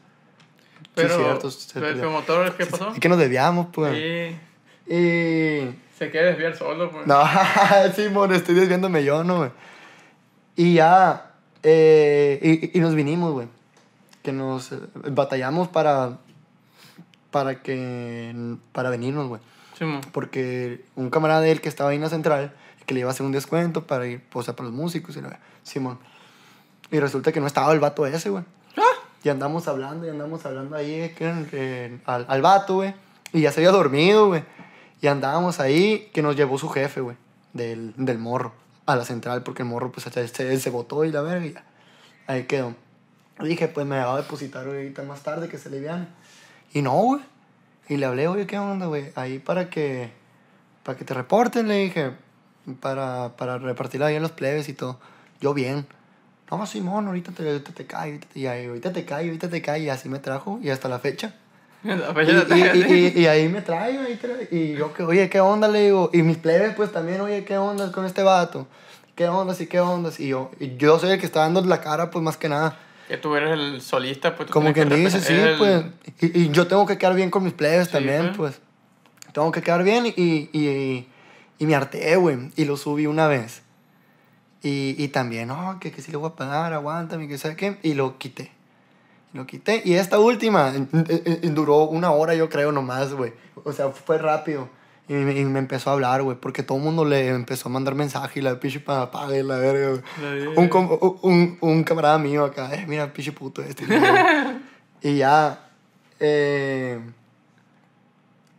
[0.98, 1.50] Pero, sí, cierto.
[1.74, 2.10] pero el perdió.
[2.10, 2.94] promotor, ¿qué pasó?
[2.96, 3.94] Y que nos debíamos, pues.
[3.94, 5.76] Sí, Y...
[5.98, 7.08] se quiere desviar solo, pues.
[7.08, 7.24] No,
[7.96, 9.52] Simón, estoy desviándome yo, ¿no, güey?
[10.56, 11.32] Y ya,
[11.64, 13.48] eh, y, y nos vinimos, güey.
[14.24, 14.80] Que nos eh,
[15.12, 16.18] batallamos para,
[17.32, 19.42] para que, para venirnos, güey.
[19.78, 19.86] Sí.
[20.12, 22.54] Porque un camarada de él que estaba ahí en la central,
[22.88, 25.22] que le iba a hacer un descuento para ir, o sea, para los músicos y
[25.22, 26.00] la Simón.
[26.90, 28.44] Y resulta que no estaba el vato ese, güey.
[29.28, 32.96] Y andamos hablando, y andamos hablando ahí que, al, al vato, güey.
[33.34, 34.46] Y ya se había dormido, güey.
[35.02, 37.18] Y andábamos ahí, que nos llevó su jefe, güey,
[37.52, 38.54] del, del morro,
[38.86, 41.66] a la central, porque el morro, pues, se, se, botó y la verga, y ya.
[42.26, 42.74] Ahí quedó.
[43.42, 46.08] Dije, pues, me va a depositar ahorita más tarde, que se le vean.
[46.72, 47.22] Y no, güey.
[47.90, 49.12] Y le hablé, oye, ¿qué onda, güey?
[49.16, 50.10] Ahí para que,
[50.84, 52.14] para que te reporten, le dije,
[52.80, 55.02] para, para repartir ahí a los plebes y todo.
[55.42, 55.86] Yo bien.
[56.50, 59.50] No, Simón, ahorita te, ahorita te cae, ahorita te, y ahí, ahorita te cae, ahorita
[59.50, 61.34] te cae, y así me trajo, y hasta la fecha.
[61.84, 65.40] La Y, y- y- y- ahí me trae, ahí trae, y yo que, oye, ¿qué
[65.42, 65.68] onda?
[65.68, 68.68] Le digo, y mis plebes pues también, oye, ¿qué onda con este vato?
[69.16, 69.54] ¿Qué onda?
[69.54, 70.10] Sí, ¿qué onda?
[70.18, 72.78] Y yo, y yo soy el que está dando la cara, pues más que nada.
[73.08, 75.84] Que tú eres el solista, pues tú Como quien que dice, sí, el- pues.
[76.22, 78.60] Y, yo tengo que quedar bien con mis plebes Sí, también, pues.
[78.60, 79.34] pues.
[79.34, 81.08] Tengo que quedar bien y, y,
[81.60, 82.52] y me harté, güey.
[82.56, 83.62] Y lo subí una vez.
[84.64, 87.78] Y, y también, no, que, que sí le voy a pagar, aguántame, que sé qué.
[87.84, 88.52] Y lo quité.
[89.34, 89.82] Lo quité.
[89.86, 93.34] Y esta última en- en- en- duró una hora, yo creo, nomás, güey.
[93.64, 94.68] O sea, fue rápido.
[95.10, 96.36] Y me, y me empezó a hablar, güey.
[96.38, 99.58] Porque todo el mundo le empezó a mandar mensaje y la pinche para pague la
[99.58, 100.02] verga,
[100.58, 100.70] Un,
[101.22, 103.86] un, un camarada mío acá, eh, mira, pinche puto este.
[105.02, 105.70] y ya,
[106.20, 107.00] eh,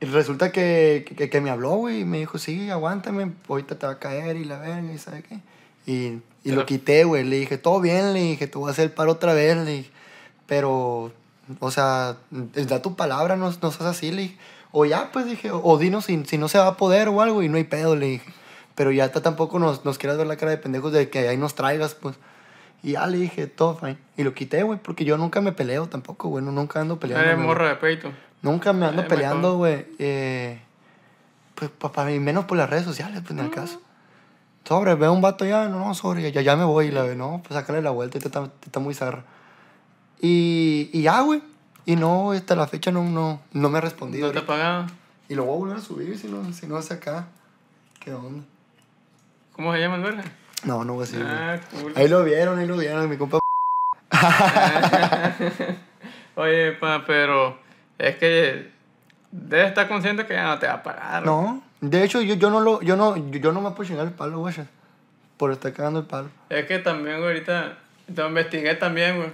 [0.01, 3.87] y resulta que, que, que me habló, güey, y me dijo, sí, aguántame, ahorita te
[3.87, 5.41] va a caer y la verga, y sabe qué.
[5.89, 8.85] Y, y lo quité, güey, le dije, todo bien, le dije, te voy a hacer
[8.85, 9.91] el paro otra vez, le dije,
[10.47, 11.11] pero,
[11.61, 14.39] o sea, da tu palabra, no, no seas así, le dije.
[14.71, 17.43] O ya, pues dije, o dinos si, si no se va a poder o algo,
[17.43, 18.33] y no hay pedo, le dije.
[18.75, 21.37] Pero ya ta- tampoco nos, nos quieras ver la cara de pendejos de que ahí
[21.39, 22.17] nos traigas, pues.
[22.83, 23.97] Y ya le dije, todo fine.
[24.17, 26.45] Y lo quité, güey, porque yo nunca me peleo tampoco, güey.
[26.45, 27.27] no- Nunca ando peleando.
[27.27, 28.13] Eres morro de peito.
[28.43, 29.87] Nunca me ando Eh, peleando, güey.
[29.99, 30.61] Eh,
[31.57, 33.81] pues para mí, menos por las redes sociales, pues en el caso.
[34.69, 36.89] Sobre, veo un vato ya, no, no, sobre, ya, ya me voy.
[36.89, 39.25] Y la ve, no, pues sácale la vuelta, este está, este está muy zarra.
[40.21, 41.43] Y, y ya, güey.
[41.87, 44.27] Y no, hasta la fecha no, no, no me ha respondido.
[44.27, 44.89] No te pagaban.
[45.27, 47.29] Y lo voy a volver a subir si no, si no hace acá.
[47.99, 48.45] ¿Qué onda?
[49.53, 50.25] ¿Cómo se llama el verga?
[50.65, 51.25] No, no voy a decir.
[51.27, 51.95] Ah, cool.
[51.97, 53.39] Ahí lo vieron, ahí lo vieron, mi compa.
[56.35, 57.59] Oye, pa, pero
[57.97, 58.71] es que
[59.31, 61.25] debes estar consciente que ya no te va a pagar.
[61.25, 64.07] No, de hecho, yo, yo no lo, yo no, yo, yo no me puedo chingar
[64.07, 64.55] el palo, güey.
[65.37, 66.29] Por estar cagando el palo.
[66.49, 67.77] Es que también, güey, ahorita
[68.13, 69.31] te investigué también, güey.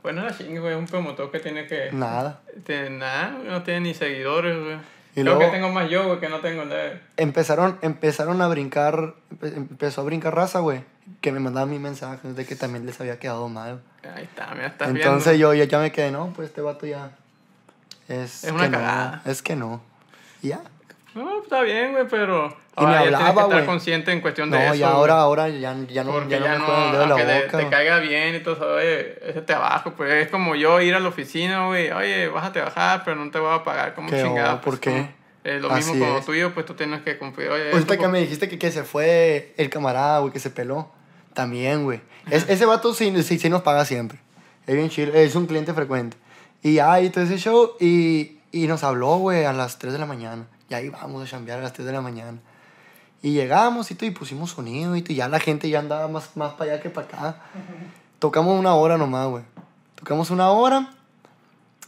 [0.00, 1.90] Pues no la chingue, güey, es un promotor que tiene que...
[1.92, 2.40] Nada.
[2.64, 4.76] Tiene nada, güey, no tiene ni seguidores, güey.
[5.16, 7.00] Y Creo luego- que tengo más yo, güey, que no tengo de...
[7.16, 10.82] Empezaron, empezaron a brincar, empe- empezó a brincar raza, güey.
[11.20, 13.80] Que me mandaban mis mensajes de que también les había quedado mal.
[14.14, 15.52] Ahí está, mira, estás Entonces viendo.
[15.54, 17.10] yo ya, ya me quedé, no, pues este vato ya.
[18.08, 19.22] Es, Es una que no, cagada.
[19.26, 19.80] es que no.
[20.42, 20.60] Y ya.
[21.14, 22.56] No, está bien, güey, pero...
[22.76, 23.66] Y me ahora ya tienes que hablaba, estar güey.
[23.66, 24.74] consciente en cuestión de No, eso.
[24.76, 25.24] ya ahora, güey.
[25.24, 27.16] ahora ya, ya no, Porque ya no, ya no no, me el dedo de la
[27.16, 27.50] te- boca.
[27.50, 27.70] te, güey.
[27.70, 31.66] caiga bien y todo oye, ese trabajo, pues es como yo ir a la oficina,
[31.66, 34.50] güey, oye, bájate a bajar, pero no te voy a pagar como ¿Qué chingada.
[34.50, 34.60] onda?
[34.60, 35.10] ¿Por pues, qué?
[35.42, 38.06] eh, lo Así mismo con lo tuyo, pues tú tienes que cumplir, oye, Ahorita que
[38.08, 40.88] me dijiste que, que se fue el camarada, güey, que se peló.
[41.34, 42.00] También, güey.
[42.30, 44.18] Es- ese vato sí, sí, sí nos paga siempre.
[44.68, 46.16] Es bien chido, es un cliente frecuente.
[46.62, 49.98] Y ya, y todo ese show, y, y nos habló, güey, a las 3 de
[49.98, 50.46] la mañana.
[50.68, 52.38] Y ahí vamos a chambear a las 3 de la mañana.
[53.22, 56.08] Y llegamos y, todo, y pusimos sonido y, todo, y ya la gente ya andaba
[56.08, 57.42] más, más para allá que para acá.
[58.18, 59.44] Tocamos una hora nomás, güey.
[59.94, 60.90] Tocamos una hora.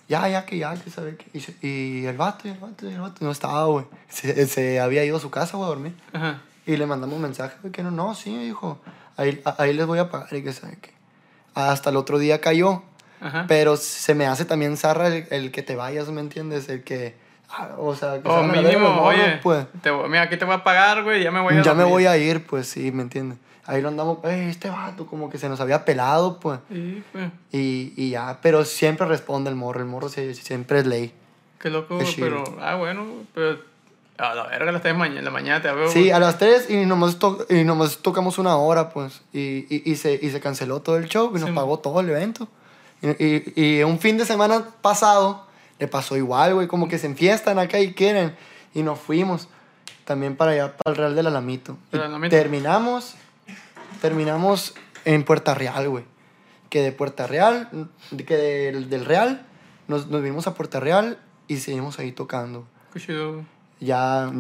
[0.09, 1.27] Ya, ya, que ya, que sabe que.
[1.39, 3.85] Y, y el vato, y el vato, y el vato no estaba, güey.
[4.09, 5.95] Se, se había ido a su casa, güey, a dormir.
[6.66, 8.81] Y le mandamos un mensaje, güey, que no, no, sí, dijo.
[9.16, 10.93] Ahí, ahí les voy a pagar y que sabe qué.
[11.55, 12.83] Hasta el otro día cayó.
[13.21, 13.45] Ajá.
[13.49, 16.68] Pero se me hace también zarra el, el que te vayas, ¿me entiendes?
[16.68, 17.14] El que.
[17.51, 19.66] ah, o sea, que O a los mínimo, morros, oye, pues.
[19.83, 21.93] te mira, aquí te voy a pagar, güey, ya me voy a Ya me dormir.
[21.93, 23.39] voy a ir, pues sí, ¿me entiendes?
[23.66, 26.59] Ahí lo andamos, eh, este vato como que se nos había pelado, pues.
[26.73, 31.12] Sí, pues, Y, y ya, pero siempre responde el morro, el morro siempre es ley.
[31.61, 32.27] qué loco, chido.
[32.27, 33.05] pero, ah, bueno,
[33.35, 33.59] pero,
[34.18, 35.89] a la verga, las 3 de mañana, la mañana te veo.
[35.89, 36.11] Sí, güey.
[36.11, 39.21] a las 3 y nomás, to- y nomás tocamos una hora, pues.
[39.33, 41.55] Y, y, y se, y se canceló todo el show y nos Sí.
[41.55, 42.49] pagó todo el evento.
[43.03, 45.47] Y, y, un fin de semana pasado
[45.79, 46.67] le pasó igual, güey.
[46.67, 48.35] Como que se enfiestan acá y quieren.
[48.75, 49.49] Y nos fuimos
[50.05, 51.79] también para allá, para el Real del Alamito.
[51.93, 52.37] Y Del Alamito.
[52.37, 53.15] terminamos,
[54.01, 54.75] terminamos
[55.05, 56.05] en Puerta Real, güey.
[56.69, 57.69] Que de Puerta Real,
[58.27, 59.45] que del, del Real,
[59.89, 63.43] nos, nos vinimos a Puerta Real y seguimos ahí tocando Qué chido,
[63.81, 64.31] ya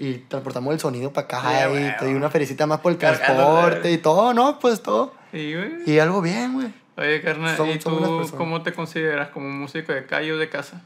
[0.00, 1.68] y, transportamos el sonido para acá Sí, y,
[2.00, 2.12] güey.
[2.12, 3.36] y una felicita más por el Cargándole.
[3.46, 4.58] transporte y todo, ¿no?
[4.58, 5.12] Pues todo.
[5.30, 5.54] Sí.
[5.86, 6.72] Y algo bien, güey.
[6.98, 9.28] Oye, carnal, Son- ¿y tú cómo te consideras?
[9.28, 10.82] ¿Como un músico de calle o de casa?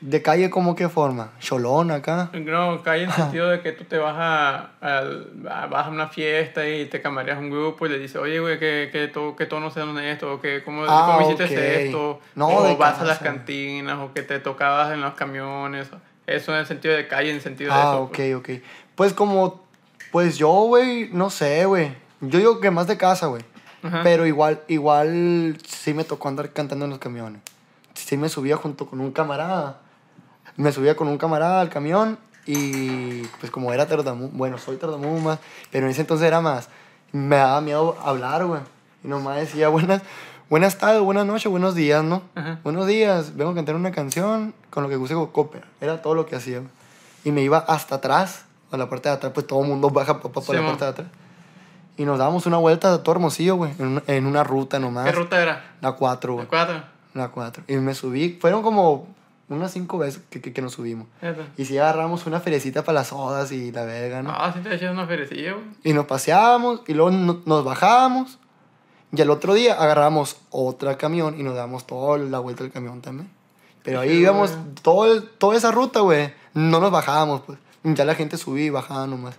[0.00, 1.30] ¿De calle como qué forma?
[1.38, 2.30] ¿Cholón acá?
[2.32, 6.08] No, cae en el sentido de que tú te vas a, a- vas a una
[6.08, 9.46] fiesta y te camareas un grupo y le dices, oye, güey, ¿qué, qué, to- qué
[9.46, 10.32] tonos eran esto?
[10.34, 12.18] O que, ¿Cómo, Ah, cómo hiciste esto?
[12.34, 15.86] No, o vas a las cantinas o que te tocabas en los camiones.
[16.26, 18.02] Eso en el sentido de calle, en el sentido de Ah, eso.
[18.02, 18.34] ok, pues.
[18.34, 18.50] ok.
[18.96, 19.62] Pues como,
[20.10, 21.94] pues yo, güey, no sé, güey.
[22.20, 23.42] Yo digo que más de casa, güey.
[23.82, 24.00] Ajá.
[24.02, 27.42] Pero igual, igual sí me tocó andar cantando en los camiones.
[27.94, 29.80] Sí me subía junto con un camarada.
[30.56, 35.18] Me subía con un camarada al camión y pues como era tartamudo, bueno, soy tartamudo
[35.20, 35.38] más,
[35.70, 36.68] pero en ese entonces era más,
[37.12, 38.60] me daba miedo hablar, güey.
[39.04, 40.02] Y nomás decía buenas,
[40.50, 42.22] buenas tardes, buenas noches, buenos días, ¿no?
[42.34, 42.58] Ajá.
[42.64, 45.64] Buenos días, vengo a cantar una canción con lo que puse Coper.
[45.80, 46.60] Era todo lo que hacía.
[47.24, 50.20] Y me iba hasta atrás, a la parte de atrás, pues todo el mundo baja
[50.20, 50.68] por, por Sí, la mo.
[50.70, 51.06] parte de atrás.
[51.96, 55.04] Y nos dábamos una vuelta a todo Hermosillo, güey, en, una- en una ruta nomás.
[55.04, 55.74] ¿Qué ruta era?
[55.80, 56.48] La 4, ¿De güey.
[56.48, 56.82] cuatro?
[57.14, 57.64] La 4.
[57.68, 59.06] Y me subí, fueron como
[59.48, 61.06] unas 5 veces que, que, que nos subimos.
[61.20, 61.42] Neta.
[61.58, 64.30] Y sí agarramos una ferecita para las sodas y la verga, ¿no?
[64.30, 65.64] Ah, sí te echas una ferecilla, güey.
[65.84, 68.38] Y nos paseábamos y luego no- nos bajábamos.
[69.14, 73.02] Y al otro día agarramos otra camión y nos damos toda la vuelta del camión
[73.02, 73.28] también.
[73.82, 76.32] Pero ahí íbamos todo el- toda esa ruta, güey.
[76.54, 77.58] No nos bajábamos, pues.
[77.84, 79.34] Ya la gente subía y bajaba nomás.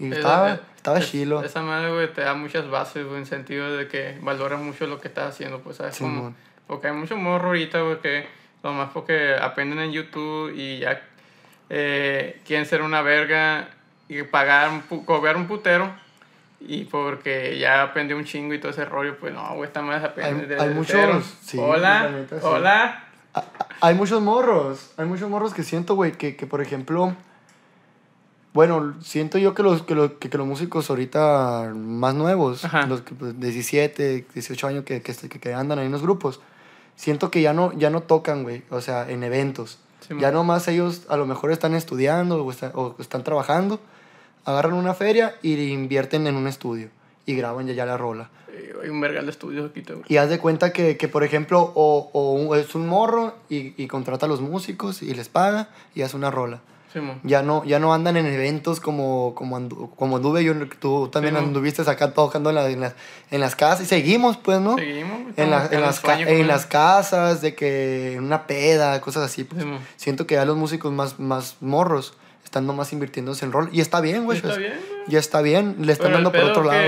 [0.00, 1.42] Y estaba, estaba es- chilo.
[1.42, 5.00] Esa madre, güey, te da muchas bases, güey, en sentido de que valora mucho lo
[5.00, 5.96] que estás haciendo, pues, ¿sabes?
[5.98, 6.36] Como- Simón.
[6.66, 8.26] porque hay mucho morro ahorita, güey, que
[8.62, 11.00] nomás porque aprenden en YouTube y ya
[11.70, 13.68] eh, quieren ser una verga
[14.08, 15.90] y pagar, un cobrar un putero
[16.60, 20.06] y porque ya aprendió un chingo y todo ese rollo, pues no, güey, esta madre
[20.06, 21.22] aprende Hay- desde hay muchos- cero.
[21.42, 22.36] sí, hola, sí.
[22.42, 23.04] hola.
[23.80, 27.16] Hay muchos morros, hay muchos morros que siento, güey, que, que por ejemplo,
[28.54, 32.86] bueno, siento yo que los, que los, que, que los músicos ahorita más nuevos, Ajá.
[32.86, 36.40] los que, pues, 17, 18 años que, que, que, que andan ahí en los grupos,
[36.96, 39.78] siento que ya no, ya no tocan, güey, o sea, en eventos.
[40.06, 43.80] Sí, ya nomás ellos a lo mejor están estudiando o, está- o están trabajando,
[44.44, 46.88] agarran una feria y invierten en un estudio
[47.24, 48.28] y graban ya, ya la rola.
[48.48, 50.02] Eh, Hay un vergal de estudios aquí, güey.
[50.08, 53.80] Y haz de cuenta que, que por ejemplo, o, o un- es un morro y,
[53.82, 56.60] y contrata a los músicos y les paga y hace una rola.
[56.92, 57.00] Sí.
[57.22, 61.36] Ya no, ya no andan en eventos como, como, andu- como anduve yo, tú también
[61.36, 62.94] anduviste acá tocando en, la- en las,
[63.30, 64.76] en las casas y seguimos, pues, ¿no?
[64.76, 69.44] Seguimos, En, la- en, las, ca- en las casas, de que una peda, cosas así.
[69.44, 69.62] Pues.
[69.62, 69.68] Sí.
[69.96, 73.70] Siento que ya los músicos más, más morros están nomás invirtiéndose en rol.
[73.72, 74.36] Y está bien, güey.
[74.36, 74.74] Está pues, bien.
[75.06, 76.82] Ya está bien, le están Pero dando por otro lado.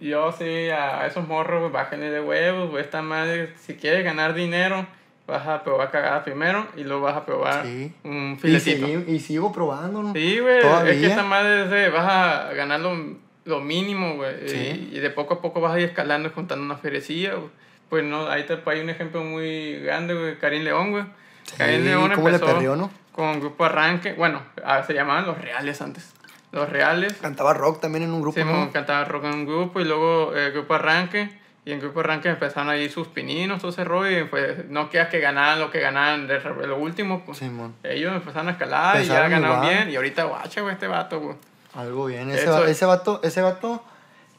[0.00, 4.34] Yo sí, a esos morros, güey, bájenle de huevos, güey, esta madre, si quieres ganar
[4.34, 4.86] dinero,
[5.26, 7.92] vas a probar cagada primero y luego vas a probar Sí.
[8.04, 8.86] un Y, filetito.
[8.86, 10.12] segui- y sigo probando, ¿no?
[10.12, 12.96] Sí, güey, es que esta madre es de, vas a ganar lo,
[13.44, 14.90] lo mínimo, güey, Sí.
[14.92, 17.50] y, y de poco a poco vas a ir escalando y contando una ferecilla, güey.
[17.88, 21.04] Pues no, ahí te hay un ejemplo muy grande, güey, Karim León, güey.
[21.44, 22.90] Sí, Karim León ¿cómo le empezó perreó, no?
[23.12, 26.14] con Grupo Arranque, bueno, ah, se llamaban Los Reales antes.
[26.52, 27.14] Los Reales.
[27.14, 28.70] Cantaba rock también en un grupo, Sí, ¿no?
[28.72, 31.30] cantaba rock en un grupo y luego el grupo Arranque.
[31.64, 34.20] Y en grupo Arranque empezaron ahí sus pininos, todo ese rollo.
[34.20, 37.22] Y pues no quieras que ganaran lo que ganaban de lo último.
[37.24, 37.74] Pues, Simón.
[37.84, 39.90] ellos empezaron a escalar y ya ganaron bien.
[39.90, 41.36] Y ahorita, guacha, güey, este vato, güey.
[41.74, 42.30] Algo bien.
[42.30, 42.70] Ese, va- es.
[42.70, 43.82] ese, vato, ese vato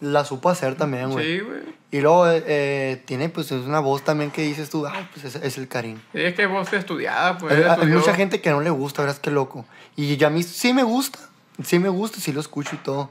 [0.01, 1.25] la supo hacer también, güey.
[1.25, 1.61] Sí, güey.
[1.91, 5.23] Y luego eh, eh, tiene pues es una voz también que dices tú, ay, pues
[5.25, 5.99] es, es el Karim.
[6.11, 7.53] Sí, es que vos estudiada, pues.
[7.53, 9.65] hay, hay mucha gente que no le gusta, verás qué loco.
[9.95, 11.19] Y ya a mí sí me gusta,
[11.63, 13.09] sí me gusta, sí lo escucho y todo.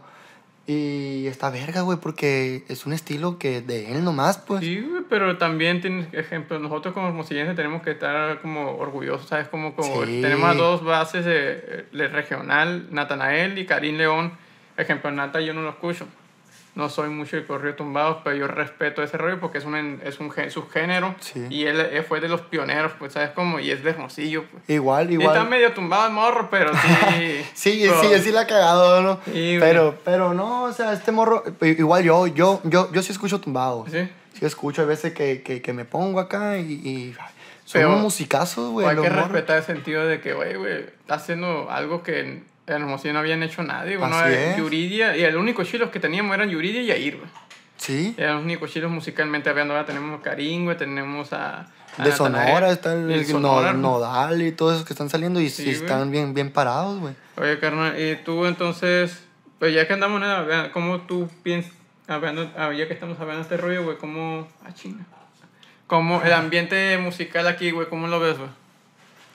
[0.67, 4.61] Y está verga, güey, porque es un estilo que de él nomás, pues.
[4.61, 9.49] Sí, güey, pero también tienes, ejemplo, nosotros como hermosillenses tenemos que estar como orgullosos, ¿sabes?
[9.49, 10.21] Como, como Sí.
[10.23, 14.33] tenemos a dos bases de, de regional, Natanael y Karim León.
[14.77, 16.07] Ejemplo, Nata yo no lo escucho.
[16.75, 20.19] No soy mucho de corrido tumbados, pero yo respeto ese rollo porque es un, es
[20.21, 21.15] un subgénero.
[21.21, 21.47] Sí.
[21.51, 23.29] Y él, él fue de los pioneros, pues, ¿sabes?
[23.31, 24.63] Como, y es de Hermosillo, pues.
[24.71, 25.49] Igual, Y está igual.
[25.51, 26.71] medio tumbado el morro, pero
[27.19, 27.45] sí.
[27.53, 29.21] Sí, pero- sí, sí la ha cagado, ¿no?
[29.27, 29.61] Sí, güey.
[29.61, 33.85] pero, pero no, o sea, este morro, igual yo, yo, yo, yo sí escucho tumbado.
[33.91, 34.09] Sí.
[34.39, 37.17] Sí escucho a veces que, que, que me pongo acá y, y
[37.67, 38.87] son musicazos, güey.
[38.87, 39.25] hay que morros.
[39.31, 43.43] respetar el sentido de que, güey, güey, está haciendo algo que en Hermosillo no habían
[43.43, 43.99] hecho nadie.
[44.01, 44.57] Así eh, es.
[44.57, 47.29] Yuridia, y el único chilos que teníamos eran Yuridia y Yair, güey.
[47.77, 48.15] Sí.
[48.17, 49.75] Eran los únicos chilos musicalmente hablando.
[49.75, 51.61] Ahora tenemos a Karim, güey, tenemos a.
[51.99, 52.47] a De Natanael.
[52.47, 55.65] Sonora está el, Sonora, no- Nodal y todos esos que están saliendo y, Sí, y
[55.67, 55.77] güey.
[55.77, 57.15] están bien, bien parados, güey.
[57.37, 59.25] Oye, carnal, y tú entonces,
[59.59, 61.73] pues ya que andamos en ¿cómo tú piensas,
[62.07, 65.05] hablando, ah, ya que estamos hablando de este rollo, güey, cómo, ah, chinga,
[65.89, 68.51] cómo el ambiente musical aquí, güey, cómo lo ves, güey,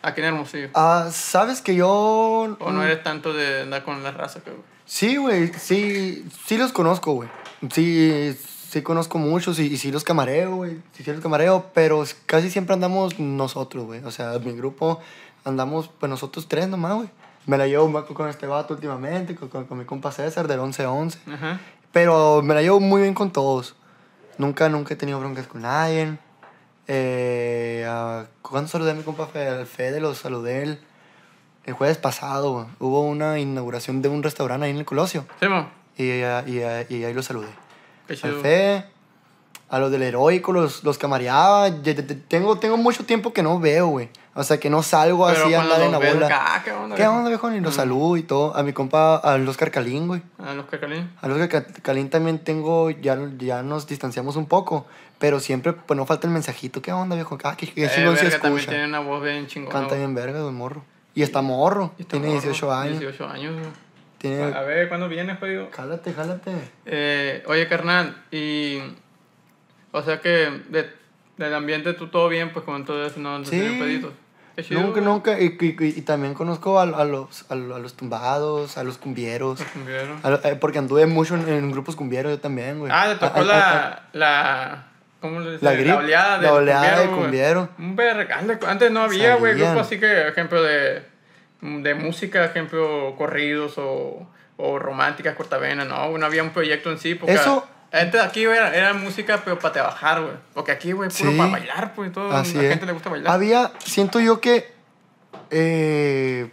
[0.01, 2.57] aquí en Hermosillo, Ah, ¿sabes que yo...?
[2.59, 6.57] o no eres tanto de andar con la raza, que, güey, Sí, güey, sí, sí
[6.57, 7.27] los conozco, güey.
[7.73, 8.33] Sí,
[8.69, 10.77] sí conozco muchos y, y sí los camareo, güey.
[10.93, 14.01] Sí, sí los camareo, pero casi siempre andamos nosotros, güey.
[14.05, 14.99] O sea, mi grupo
[15.43, 17.09] andamos, pues nosotros tres nomás, güey.
[17.47, 20.59] Me la llevo con- con este vato últimamente, con, con- con mi compa César del
[20.59, 21.17] 11-11.
[21.33, 21.59] Ajá.
[21.91, 23.75] Pero me la llevo muy bien con todos.
[24.37, 26.17] Nunca, nunca he tenido broncas con nadie.
[26.87, 29.49] Eh, a- ¿Cuándo saludé a mi compa Fede?
[29.49, 30.79] Al Fede lo saludé el,
[31.65, 32.53] el jueves pasado.
[32.53, 32.65] güey.
[32.79, 35.25] Hubo una inauguración de un restaurante ahí en el Colosio.
[35.39, 35.67] Sí, mo.
[35.97, 37.47] Y, y, eh, y ahí lo saludé.
[38.07, 38.35] Qué Al.
[38.41, 38.85] Fede,
[39.69, 41.69] a los del heroico, los, los camareaba.
[42.29, 44.09] Tengo, tengo mucho tiempo que no veo, güey.
[44.33, 46.25] O sea, que no salgo Pero así a andar en la los bola.
[46.27, 46.95] acá, ¿Qué onda?
[46.95, 47.51] ¿Qué onda, viejo?
[47.51, 48.55] Y los saludo y todo.
[48.55, 50.21] A mi compa, a Oscar Calín, güey.
[50.37, 51.11] A los cacalín.
[51.21, 54.85] A los que Calín también tengo, ya, ya nos distanciamos un poco,
[55.19, 56.81] pero siempre, pues no falta el mensajito.
[56.81, 57.37] ¿Qué onda, viejo?
[57.43, 58.69] Ah, qué, qué Eh, chingón se también escucha.
[58.71, 59.71] tiene una voz bien chingona.
[59.79, 60.83] Canta bien verga, güey, morro.
[61.15, 62.99] Y está morro, Y está tiene morro, 18 años.
[62.99, 63.65] 18 años, güey.
[64.19, 64.43] Tiene...
[64.43, 65.69] A ver, ¿cuándo vienes, jodido?
[65.71, 66.51] Jálate, jálate.
[66.85, 68.79] Eh, oye, carnal, y.
[69.91, 70.29] O sea que
[70.69, 70.89] de,
[71.37, 73.51] del ambiente tú todo bien, pues con todo eso no no Sí.
[73.51, 74.11] tienen peditos.
[74.59, 74.81] Chido.
[74.81, 75.05] Nunca, güey.
[75.05, 78.75] nunca, y, y- y- y también conozco a, a los, a, los- a los tumbados,
[78.79, 79.59] a los cumbieros.
[79.59, 80.25] Los cumbieros.
[80.25, 82.91] a eh, porque anduve mucho en, en grupos cumbieros yo también, güey.
[82.91, 84.86] Ah, le tocó A- a- la, a- la.
[85.21, 85.57] ¿Cómo le?
[85.61, 87.19] La grip, oleada, la oleada de güey.
[87.21, 87.69] cumbiero.
[87.79, 88.37] Un verga.
[88.39, 91.01] Antes- no había, güey, grupos así que, ejemplo, de,
[91.61, 97.15] de música, ejemplo, corridos o, o románticas, cortavenas, no, no había un proyecto en sí.
[97.15, 100.33] Porque Eso- Antes aquí güey, era, era música, pero para trabajar, güey.
[100.53, 101.37] Porque aquí, güey, puro Sí.
[101.37, 102.31] para bailar, pues, todo.
[102.35, 102.69] Así la es.
[102.71, 103.33] gente le gusta bailar.
[103.33, 104.69] Había, siento yo que,
[105.51, 106.49] eh,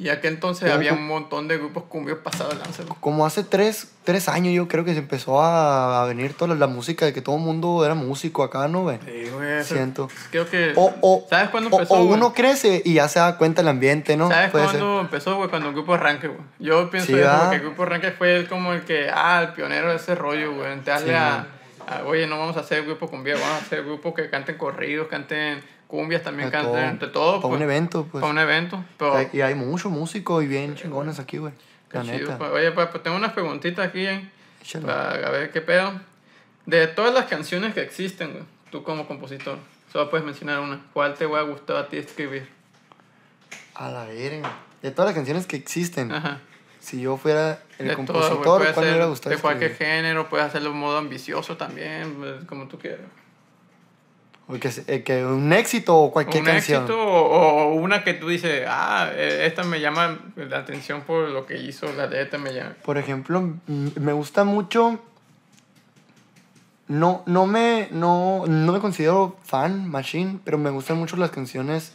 [0.00, 2.84] Y aquí entonces había un montón de grupos cumbios pasados lanza.
[3.00, 6.60] como hace tres, tres años yo creo que se empezó a, a venir toda la,
[6.60, 9.00] la música de que todo el mundo era músico acá, ¿no, güey?
[9.04, 9.64] Sí, güey.
[9.64, 10.08] Siento.
[10.30, 10.72] Creo que.
[10.76, 11.94] O, o, ¿Sabes cuándo o- empezó?
[11.94, 12.12] o güey?
[12.16, 14.28] uno crece y ya se da cuenta el ambiente, ¿no?
[14.28, 15.50] ¿Sabes cuándo empezó, güey?
[15.50, 16.40] Cuando el grupo Arranque, güey.
[16.60, 17.40] Yo pienso Sí, eso, ¿verdad?
[17.40, 20.54] porque el grupo Arranque fue el, como el que, ah, el pionero de ese rollo,
[20.54, 20.72] güey.
[20.74, 21.46] Entrarle Sí, a,
[21.88, 25.08] a, oye, no vamos a hacer grupo cumbia, vamos a hacer grupos que canten corridos,
[25.08, 27.06] canten cumbias, también De canten todo.
[27.08, 27.40] de todo.
[27.40, 28.20] Para un pues, evento, pues.
[28.20, 28.84] Para un evento.
[28.96, 31.52] Pero, Y hay muchos músicos y bien chingones aquí, güey.
[32.04, 32.50] chido, pues.
[32.52, 34.30] Oye, pues, pues tengo unas preguntitas aquí, ¿eh?
[34.82, 35.92] Para a ver qué pedo.
[36.66, 39.58] De todas las canciones que existen, güey, tú como compositor,
[39.90, 40.80] solo puedes mencionar una.
[40.92, 42.46] ¿Cuál te hubiera gustado a ti escribir?
[43.74, 44.52] A la verga.
[44.82, 46.40] De todas las canciones que existen, Ajá.
[46.78, 49.94] si yo fuera el de compositor, ¿cuál me hubiera gustado De cualquier escribir?
[49.94, 53.06] género, puedes hacerlo en modo ambicioso también, pues, como tú quieras.
[54.50, 56.82] O que, eh, que un éxito o cualquier un canción.
[56.84, 61.28] éxito o, o una que tú dices, ah, eh, esta me llama la atención por
[61.28, 62.74] lo que hizo, la letra me llama.
[62.82, 64.98] Por ejemplo, me gusta mucho.
[66.86, 71.92] No, no, me, no, no me considero fan, machine, pero me gustan mucho las canciones.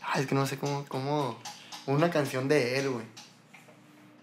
[0.00, 0.84] Ay, es que no sé cómo.
[0.86, 1.36] cómo
[1.86, 3.06] una canción de él, güey.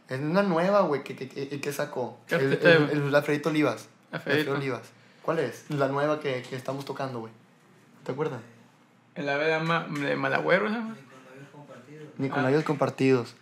[0.07, 2.19] Es una nueva, güey, que, que, que, que sacó.
[2.27, 3.89] ¿Qué El, el, el Alfredito Olivas.
[4.11, 4.53] Alfredito.
[4.53, 4.83] Olivas.
[5.23, 5.65] ¿Cuál es?
[5.69, 7.33] La nueva que, que estamos tocando, güey.
[8.05, 8.39] ¿Te acuerdas?
[9.15, 10.97] El ave de, ma- de Malagüero, ¿sabes?
[12.17, 12.43] Ni con Ah.
[12.43, 13.35] labios compartidos.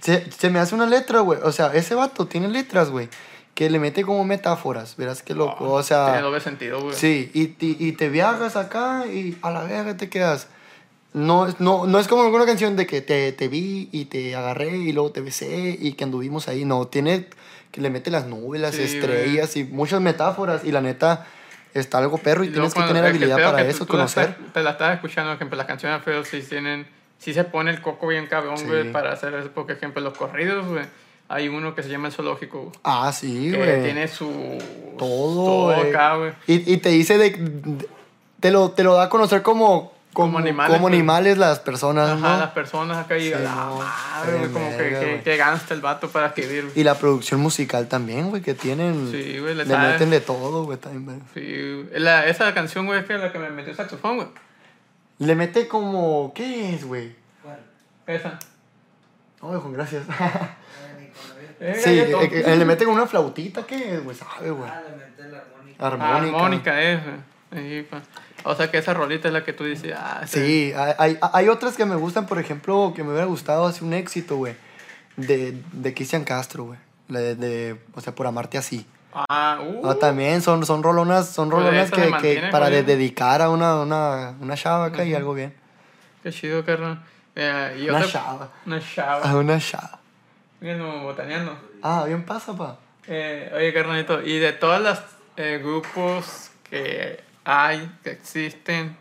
[0.00, 1.38] Se, se me hace una letra, güey.
[1.42, 3.08] O sea, ese vato tiene letras, güey.
[3.54, 4.96] Que le mete como metáforas.
[4.96, 5.70] Verás qué loco.
[5.72, 6.06] o sea.
[6.06, 6.94] Tiene doble sentido, güey.
[6.96, 10.48] Sí, y, y, y te viajas acá y a la verga te quedas.
[11.12, 14.34] No, es- no, no es como alguna canción de que te, te vi y te
[14.36, 16.64] agarré y luego te besé y que anduvimos ahí.
[16.64, 17.26] No, tiene
[17.72, 20.64] que le mete las nubes, las Sí, estrellas y muchas metáforas.
[20.64, 21.26] Y la neta,
[21.74, 24.36] está algo perro y, tienes que tener habilidad para que eso, tú- tú la conocer.
[24.52, 26.86] te la estás escuchando, por ejemplo, las canciones de Alfredo sí tienen,
[27.18, 28.64] sí se pone el coco bien cabrón, Sí.
[28.66, 30.84] güey, para hacer eso, porque, por ejemplo, los corridos, güey,
[31.28, 33.82] hay uno que se llama El Zoológico, Ah, sí, que güey.
[33.84, 34.26] tiene su...
[34.98, 35.90] Todo, Todo güey.
[35.90, 36.32] acá, güey.
[36.46, 37.88] Y, y te dice de, de-
[38.40, 40.94] te, lo, te lo da a conocer como, como, Como animales, como pues.
[40.94, 42.38] animales las personas, Ajá, ¿no?
[42.38, 45.80] las personas acá y Sí, la no, madre, güey, como que, que, que gangsta el
[45.80, 46.64] vato para escribir.
[46.64, 46.80] güey.
[46.80, 49.10] Y la producción musical también, güey, que tienen.
[49.10, 51.18] Sí, güey, le meten de todo, güey, también, güey.
[51.34, 54.28] Sí, la, esa canción, güey, es que la que me metió saxofón, güey.
[55.18, 56.32] Le mete como.
[56.34, 57.14] ¿Qué es, güey?
[57.42, 57.58] ¿Cuál?
[58.06, 58.38] Esa.
[59.42, 60.04] No, Juan, gracias.
[60.08, 60.56] Ah.
[61.62, 64.16] Eh, sí, eh, eh, le mete como una flautita, ¿qué es, güey?
[64.16, 64.70] Sabe, güey.
[64.70, 65.86] Ah, le metí la armónica.
[65.86, 66.36] Armónica.
[66.38, 67.86] Armónica es, güey.
[68.42, 68.44] Sí.
[68.44, 71.18] O sea que esa rolita es la que tú dices, ah, ese- Sí, hay, hay,
[71.20, 74.54] hay otras que me gustan, por ejemplo, que me hubiera gustado hacer un éxito, güey.
[75.16, 76.78] De, de Cristian Castro, güey.
[77.08, 78.86] De, de, o sea, por amarte así.
[79.12, 79.86] Ah, uh.
[79.88, 83.80] Ah, también son, son rolonas, son Pues rolonas que, que para de- dedicar a una,
[83.80, 85.52] una, una chava acá y algo bien.
[86.22, 87.02] Qué chido, carnal.
[87.34, 88.50] Eh, y Una otra- chava.
[88.66, 89.22] Una chava.
[89.30, 89.98] A una chava.
[90.60, 91.58] Viendo botaneando.
[91.82, 92.78] Ah, bien pasa, pa.
[93.08, 95.02] Eh, oye, carnalito, y de todas las
[95.36, 98.96] eh, grupos que hay, que existen,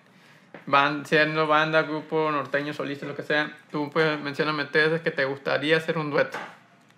[0.66, 5.26] van, siendo banda, grupo, norteño, solista, lo que sea, tú puedes mencionarme tres que te
[5.26, 6.38] gustaría hacer un dueto.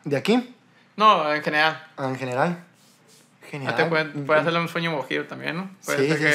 [0.03, 0.55] ¿De aquí?
[0.97, 1.83] No, en general.
[1.97, 2.57] Ah, En general.
[2.59, 3.75] Ah, General.
[3.75, 5.69] te puede, puede hacerle un sueño mojido también, ¿no?
[5.85, 6.31] Puede Sí, ser sí, que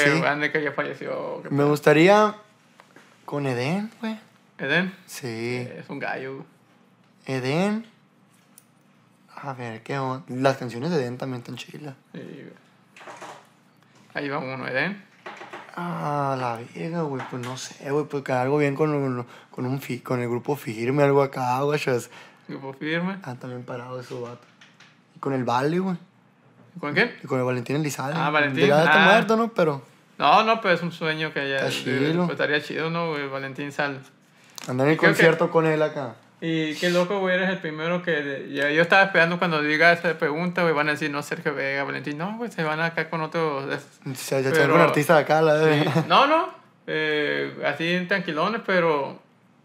[0.47, 0.51] sí.
[0.53, 1.43] que ya falleció.
[1.43, 2.35] que- Me gustaría
[3.25, 4.19] con Eden, güey.
[4.59, 4.95] Eden.
[5.07, 5.67] Sí.
[5.77, 6.45] Es un gallo.
[7.25, 7.87] Eden.
[9.35, 10.25] A ver, ¿qué onda?
[10.29, 11.95] Las canciones de Eden también están chilas.
[12.13, 12.66] Sí, güey.
[14.17, 15.05] Ahí va uno, Eden.
[15.77, 19.67] Ah, la vieja, güey, pues no sé, güey, pues que algo bien con, un- con,
[19.67, 21.79] un fi- con el grupo firme, algo acá, güey.
[21.85, 22.11] pues,
[22.49, 23.19] Grupo firme.
[23.23, 24.47] Ah, también parado esos vatos.
[25.15, 25.97] Y con el Vale, güey.
[26.81, 27.15] ¿Con quién?
[27.23, 28.19] Y con el Valentín Elizalde.
[28.19, 29.11] Ah, Valentín, Ya está ah.
[29.13, 29.49] muerto, ¿no?
[29.53, 29.83] Pero
[30.17, 31.57] No, no, pero es un sueño que ya.
[31.57, 32.25] Está eh, chido.
[32.27, 33.29] pues estaría chido, ¿no, güey?
[33.29, 34.01] Valentín Sal.
[34.69, 36.15] andar en el que- concierto con él acá.
[36.41, 38.51] Y qué loco, güey, eres el primero que...
[38.53, 41.83] ya- yo estaba esperando cuando diga esa pregunta, güey, van a decir, no, Sergio Vega,
[41.85, 42.19] Valentín.
[42.19, 43.65] No, güey, se van acá con otros...
[44.15, 45.83] Se, Pero- echó un artista de acá, la de.
[45.83, 45.91] Sí.
[46.09, 46.49] No, no,
[46.87, 49.19] eh, así tranquilones, pero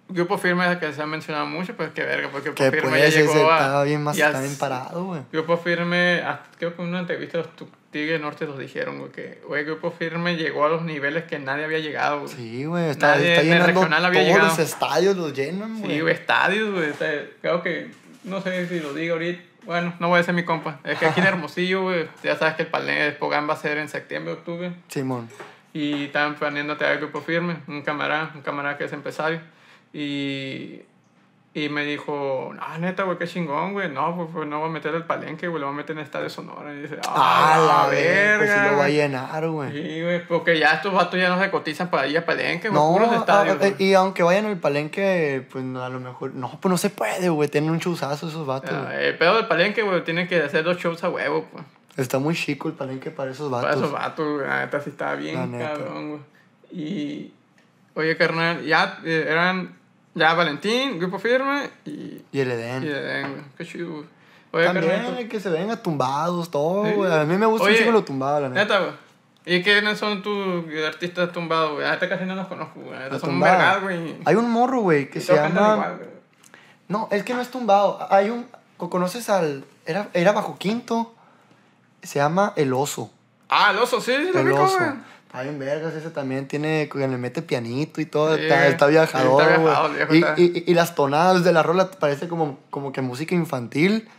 [0.07, 3.13] Grupo Firme que se ha mencionado mucho, pues qué verga, porque Grupo Que Firme pues
[3.13, 3.57] ya llegó a...
[3.57, 5.21] estaba bien más, ya está bien parado, güey.
[5.31, 6.23] Grupo Firme,
[6.57, 7.47] creo que en una entrevista los
[7.91, 11.65] Tigres Norte los dijeron, güey, que güey, Grupo Firme llegó a los niveles que nadie
[11.65, 12.33] había llegado, güey.
[12.33, 14.47] Sí, güey, está, Nadie está llenando regional había todos llegado.
[14.49, 15.91] los estadios, los llenan, güey.
[15.91, 16.91] Sí, güey, estadios, güey.
[17.41, 17.91] creo que,
[18.23, 19.43] no sé si lo digo ahorita.
[19.63, 20.79] Bueno, no voy a decir mi compa.
[20.83, 23.57] Es que aquí en Hermosillo, güey, ya sabes que el Palén, el Pogán va a
[23.57, 24.71] ser en septiembre, octubre.
[24.87, 25.29] Simón.
[25.73, 29.39] Y estaban planeando traer grupo firme, un camarada, un camarada que es empresario.
[29.93, 30.81] Y,
[31.53, 33.89] y me dijo, ah, neta, güey, qué chingón, güey.
[33.91, 35.97] No, pues, pues, no voy a meter el palenque, güey, lo voy a meter en
[35.99, 36.73] el Estadio Sonora.
[36.73, 38.37] Y dice, Ah, ah, la verga.
[38.37, 38.93] Pues sí lo va a güey".
[38.93, 39.71] llenar, güey.
[39.71, 42.81] Sí, güey, porque ya estos vatos ya no se cotizan para ir a palenque, güey,
[42.81, 43.75] No, puros estadios, a- güey.
[43.79, 46.33] y aunque vayan al palenque, pues a lo mejor.
[46.35, 47.49] No, pues no se puede, güey.
[47.49, 48.71] Tienen un chuzazo esos vatos.
[48.73, 51.65] Ah, el pedo del palenque, güey, tienen que hacer dos shows a huevo, pues.
[51.97, 53.67] Está muy chico el palenque para esos vatos.
[53.69, 56.21] Para esos vatos, güey, la neta sí estaba La bien cabrón, güey.
[56.71, 57.33] Y,
[57.95, 59.75] oye, carnal, ya eh, eran,
[60.15, 62.83] ya Valentín, Grupo Firme y, Y el y Edén.
[62.83, 63.41] Edén, güey.
[63.57, 64.05] Qué chido, güey.
[64.53, 66.91] Oye, También que se venga tumbados, todo, Sí.
[66.93, 67.11] güey.
[67.11, 68.63] A mí me gusta Oye, un chico lo tumbado, la neta.
[68.63, 68.91] neta, güey.
[69.43, 71.83] ¿Y quiénes son tus artistas tumbados, güey?
[71.85, 73.19] La neta casi no los conozco, güey.
[73.19, 74.17] Son vergal, güey.
[74.25, 75.73] Hay un morro, güey, que Y se llama.
[75.75, 76.09] igual.
[76.89, 78.05] No, es que no es tumbado.
[78.11, 78.45] Hay un.
[78.77, 79.63] ¿Conoces al.
[79.85, 81.13] Era, era bajo quinto.
[82.03, 83.09] Se llama El Oso.
[83.47, 84.77] Ah, el oso, sí, sí, lo El Oso.
[84.77, 84.89] güey.
[85.31, 88.87] Está bien vergas, ese también tiene, que le mete pianito y todo, Sí, está, está
[88.87, 90.33] viajador, está viajado, el viejo y, está.
[90.37, 94.09] y, y las tonadas de la rola parece como, como que música infantil,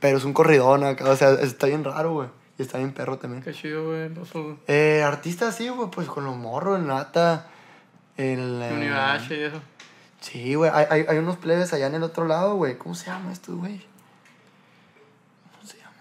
[0.00, 2.28] pero es un corridón acá, o sea, está bien raro, güey.
[2.58, 3.42] Y está bien perro también.
[3.42, 4.16] Qué chido, güey, el.
[4.66, 7.48] Eh, artistas sí, güey, pues con los morros, el Nata,
[8.16, 8.62] el...
[8.62, 9.60] eh, Univache y eso.
[10.22, 12.78] Sí, güey, hay, hay, hay unos plebes allá en el otro lado, güey.
[12.78, 13.84] ¿Cómo se llama esto, güey?
[15.52, 15.92] ¿Cómo se llama?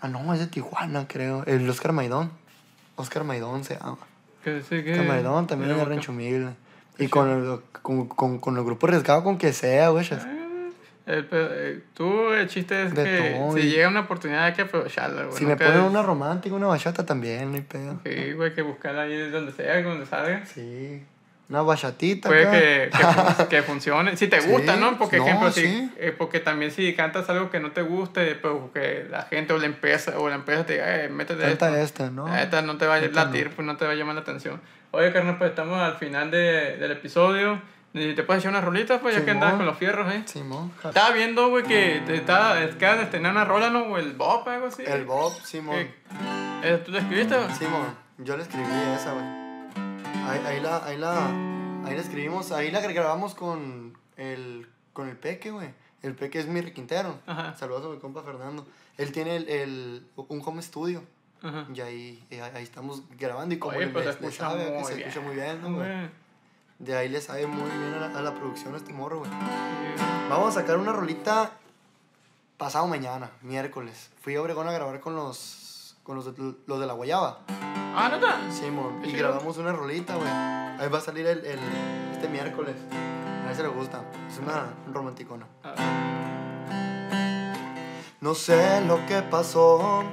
[0.00, 1.42] Ah, no, es de Tijuana, creo.
[1.46, 2.43] El Oscar Maidón.
[2.96, 3.98] Oscar Maidón se llama.
[4.42, 4.92] Que sí, que...
[4.92, 6.52] Oscar Maidón también es Rancho Humilde.
[6.98, 10.06] Y con el, con, con, con el grupo arriesgado con que sea, güey.
[11.06, 14.44] El, pe- eh, tú, el chiste es De que todo, si y- llega una oportunidad
[14.44, 15.36] hay que aprovecharla, güey.
[15.36, 18.00] Si no me ponen una romántica, una bachata también, no hay pedo.
[18.04, 20.46] Sí, güey, hay que buscarla ahí donde sea, donde salga.
[20.46, 21.02] Sí.
[21.48, 24.16] Una bachatita Puede que, que, que funcione.
[24.16, 24.96] Si te Sí, gusta, ¿no?
[24.96, 25.90] Porque, no, ejemplo, si, sí.
[25.98, 29.58] eh, porque también si cantas algo que no te guste, pues que la gente o
[29.58, 32.04] la empresa, o la empresa te diga, eh, métete Canta esto.
[32.04, 32.26] esta, ¿no?
[32.26, 33.56] Ah, Esta no te va a latir, no.
[33.56, 34.60] pues no te va a llamar la atención.
[34.92, 37.60] Oye, carnal, pues estamos al final de, del episodio.
[37.92, 39.58] ¿Y ¿Te puedes echar unas rolitas, pues, ya que andas Simón.
[39.58, 40.22] con los fierros, eh?
[40.24, 40.72] Simón.
[40.82, 43.82] Estaba viendo, güey, que te estaba, acabas de estrenar una rola, ¿no?
[43.84, 44.82] O el Bob, algo así.
[44.84, 45.76] El Bob, Simón.
[46.62, 47.54] Eh, ¿Tú la escribiste, güey?
[47.54, 48.66] Simón, yo le escribí
[48.96, 49.43] esa, güey.
[50.26, 51.26] Ahí, ahí la, ahí la,
[51.84, 55.68] ahí la escribimos, ahí la grabamos con el, con el Peque, güey.
[56.02, 57.18] El Peque es mi requintero.
[57.26, 57.54] Ajá.
[57.56, 58.66] Saludos a mi compa Fernando.
[58.98, 61.02] Él tiene el, el, un home studio.
[61.42, 61.66] Ajá.
[61.74, 64.64] Y ahí, y ahí estamos grabando y como Oye, pues se le- le escucha sabe,
[64.64, 65.08] que muy se bien.
[65.08, 66.24] escucha muy bien, ¿no, güey?
[66.78, 69.30] De ahí le sabe muy bien a la, a la producción a este morro, güey.
[70.28, 71.52] Vamos a sacar una rolita
[72.56, 74.10] pasado mañana, miércoles.
[74.22, 75.38] Fui a Obregón a grabar con los,
[76.04, 77.40] con los, de, los de la Guayaba.
[77.96, 78.38] Ah, ¿neta?
[78.52, 80.28] Simón, Qué y grabamos una rolita, güey.
[80.28, 81.58] Ahí va a salir el, el,
[82.12, 82.76] este miércoles.
[83.42, 84.04] A ver si le gusta.
[84.30, 85.46] Es una romanticona.
[88.20, 90.04] No sé lo que pasó,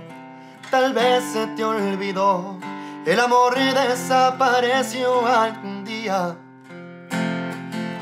[0.70, 2.58] tal vez se te olvidó.
[3.06, 6.38] El amor desapareció algún día.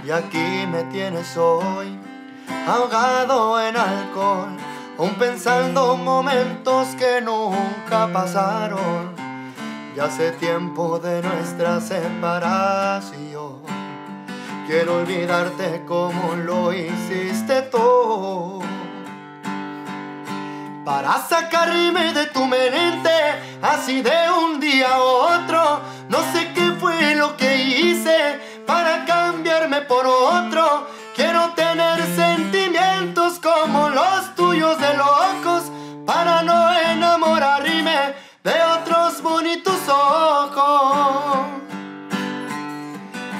[0.03, 1.97] Y aquí me tienes hoy,
[2.67, 4.57] ahogado en alcohol,
[4.99, 9.15] aún pensando momentos que nunca pasaron.
[9.95, 13.59] Ya hace tiempo de nuestra separación.
[14.67, 18.61] Quiero olvidarte como lo hiciste tú.
[20.83, 23.09] Para sacarme de tu mente,
[23.61, 25.79] así de un día a otro.
[26.09, 30.87] No sé qué fue lo que hice para cambiarme por otro.
[31.15, 32.58] Quiero tener tuyos
[34.89, 35.71] de locos,
[36.05, 41.47] para no enamorarme de otros bonitos ojos.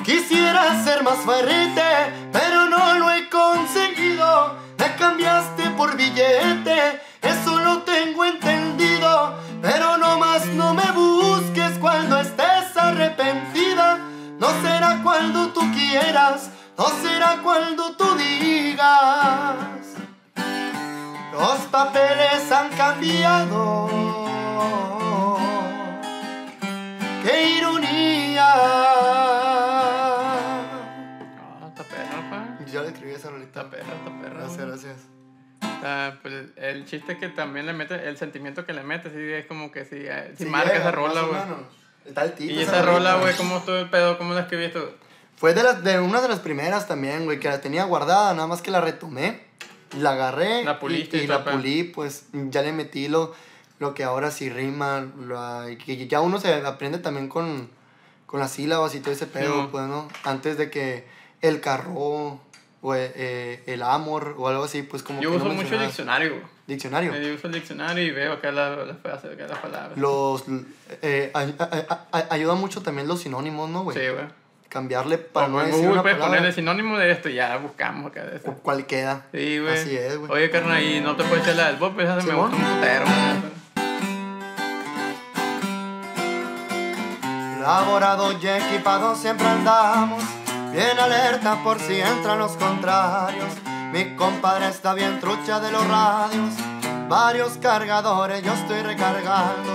[0.03, 1.79] Quisiera ser más fuerte
[3.99, 11.77] querido, me cambiaste por billete, eso lo tengo entendido, pero no más no me busques
[11.79, 13.97] cuando estés arrepentida,
[14.39, 19.88] no será cuando tú quieras, no será cuando tú digas.
[21.39, 23.87] Los papeles han cambiado.
[27.23, 28.45] ¡Qué ironía!
[31.61, 32.65] No, está perra, pa.
[32.65, 33.61] Yo le escribí esa rolita.
[33.61, 34.39] Está perra, está perra.
[34.41, 34.97] Gracias, gracias.
[35.61, 39.45] Ah, pues el chiste que también le mete, el sentimiento que le mete, sí, es
[39.45, 41.39] como que sí, eh, sí Sí marca llega, esa rola, güey.
[42.05, 43.15] Está altita Y esa rola, rolita.
[43.21, 44.17] güey, ¿cómo estuvo el pedo?
[44.17, 44.79] ¿Cómo la escribiste?
[45.37, 48.47] Fue de, las, de una de las primeras también, güey, que la tenía guardada, nada
[48.47, 49.41] más que la retomé,
[49.97, 53.33] la agarré La y, y la pulí, pues ya le metí lo,
[53.79, 57.69] lo que ahora sí rima, lo- que ya uno se aprende también con,
[58.25, 60.07] con las sílabas y todo ese pedo, pues, ¿no?
[60.23, 61.05] Antes de que
[61.41, 62.39] el carro
[62.81, 65.75] o eh, eh, el amor o algo así, pues como Yo que uso no mucho
[65.75, 66.35] el diccionario.
[66.65, 67.19] Diccionario.
[67.19, 69.97] Yo uso el diccionario y veo acá las la frases, acá las palabras.
[69.97, 70.43] Los,
[71.01, 73.97] eh, ay- ay- ay- ayuda mucho también los sinónimos, ¿no, güey?
[73.97, 74.25] Sí, güey.
[74.69, 76.37] Cambiarle para no Como en decir Google una puedes palabra.
[76.37, 78.51] ponerle sinónimo de esto y ya buscamos acá de eso.
[78.51, 79.25] o cuál queda.
[79.31, 79.73] Sí, güey.
[79.73, 80.31] Así es, güey.
[80.31, 83.05] Oye, carnal, y no te puedes echar la del Bob, esa me gusta un putero,
[83.05, 83.49] güey.
[87.57, 90.23] Elaborados y equipados siempre andamos,
[90.71, 93.49] bien alerta por si entran los contrarios.
[93.91, 96.53] Mi compadre está bien trucha de los radios,
[97.07, 99.71] varios cargadores yo estoy recargando.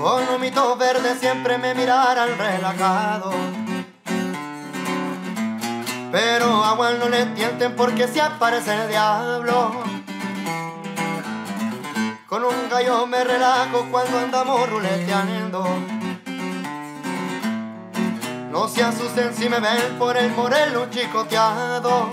[0.00, 3.32] Con un mito verde siempre me mirarán relajado.
[6.12, 9.72] Pero a Juan no le tienten porque se aparece el diablo.
[12.28, 15.64] Con un gallo me relajo cuando andamos ruleteando.
[18.50, 22.10] No se asusten si me ven por el moreno chicoteado.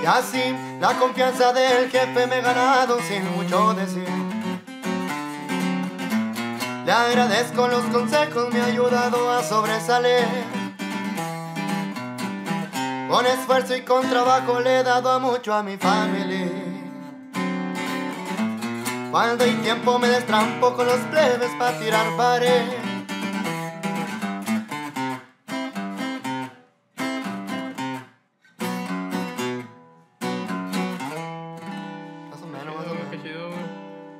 [0.00, 4.08] Y así la confianza del jefe me he ganado sin mucho decir.
[6.86, 10.57] Le agradezco los consejos, me ha ayudado a sobresalir.
[13.08, 16.46] Con esfuerzo y con trabajo le he dado a mucho a mi familia.
[19.10, 22.66] Cuando hay tiempo me destrampo con los plebes para tirar pared.
[32.30, 33.08] Más o menos, más o menos.
[33.10, 33.48] Qué chido.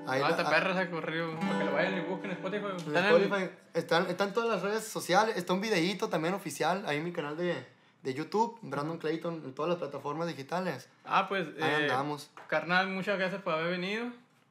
[0.06, 2.64] Ahí Ah, la- esta perra se corrió, para que lo vayan y busquen en Spotify.
[2.70, 6.84] En Están en- Spotify, están, están todas las redes sociales, está un videíto también oficial
[6.86, 7.66] ahí en mi canal de,
[8.02, 10.88] de YouTube, Brandon Clayton, en todas las plataformas digitales.
[11.04, 12.30] Ah, pues, Ahí eh, andamos.
[12.46, 14.06] carnal, muchas gracias por haber venido.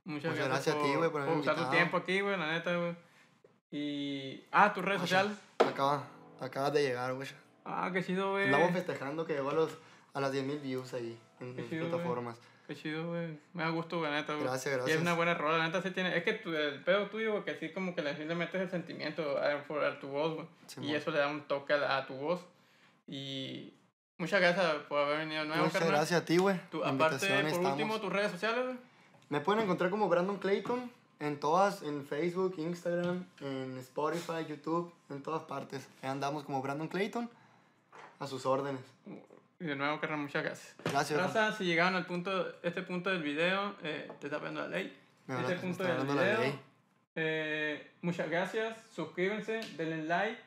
[0.06, 2.76] Muchas, Muchas gracias a ti, güey, por haberme usar tu tiempo aquí, güey, la neta,
[2.78, 2.95] güey.
[3.72, 4.43] Y.
[4.52, 5.34] Ah, tus redes sociales.
[5.60, 6.04] Acaba,
[6.39, 7.28] acabas de llegar, güey.
[7.66, 8.45] Ah, qué chido, güey.
[8.45, 9.78] Andamos festejando que llegó a, los,
[10.14, 12.39] a las 10.000 views ahí en, Qué chido, plataformas.
[12.68, 13.38] Qué chido, güey.
[13.54, 14.45] Me da gusto, güey, neta, güey.
[14.45, 14.95] Gracias, Y gracias.
[14.95, 16.18] es una buena rola, la neta sí tiene.
[16.18, 18.70] Es que tu- el pedo tuyo, güey, que sí como que le, sí metes el
[18.70, 20.48] sentimiento a, por- a tu voz, güey.
[20.68, 20.89] y Simón.
[20.95, 22.45] eso le da un toque a, a tu voz.
[23.08, 23.74] Y
[24.18, 25.97] muchas gracias por haber venido nuevo, Muchas carnal.
[25.97, 26.60] gracias a ti, güey.
[26.84, 27.72] Aparte, por estamos.
[27.72, 28.78] último, tus redes sociales, güey.
[29.30, 35.22] Me pueden encontrar como Brandon Clayton en todas, en Facebook, Instagram, en Spotify, YouTube, en
[35.24, 35.88] todas partes.
[36.01, 37.30] Ahí andamos como Brandon Clayton,
[38.20, 38.82] a sus órdenes.
[39.60, 40.76] Y de nuevo, carnal, muchas gracias.
[40.86, 41.20] Gracias.
[41.20, 44.95] Raza, si llegaron al punto, este punto del video, eh, te está viendo la ley.
[45.26, 46.60] Me este punto del video.
[47.16, 50.41] eh, muchas gracias, suscríbanse, denle like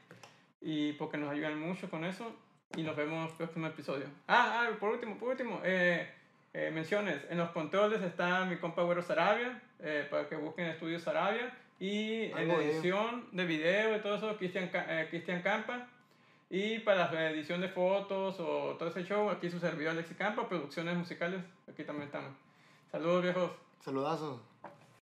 [0.63, 2.33] y porque nos ayudan mucho con eso.
[2.77, 4.07] Y nos vemos en el próximo episodio.
[4.29, 6.09] Ah, ah, por último, por último, eh,
[6.55, 7.21] eh, menciones.
[7.29, 11.53] En los controles está mi compa Güero Sarabia, eh, para que busquen Estudios Sarabia.
[11.81, 15.89] Y en de- edición de video y todo eso, Cristian, eh, Cristian Campa.
[16.49, 20.49] Y para la edición de fotos o todo ese show, aquí su servidor Alexi Campa,
[20.49, 22.33] producciones musicales, aquí también estamos.
[22.91, 23.51] Saludos viejos.
[23.81, 24.41] Saludazos.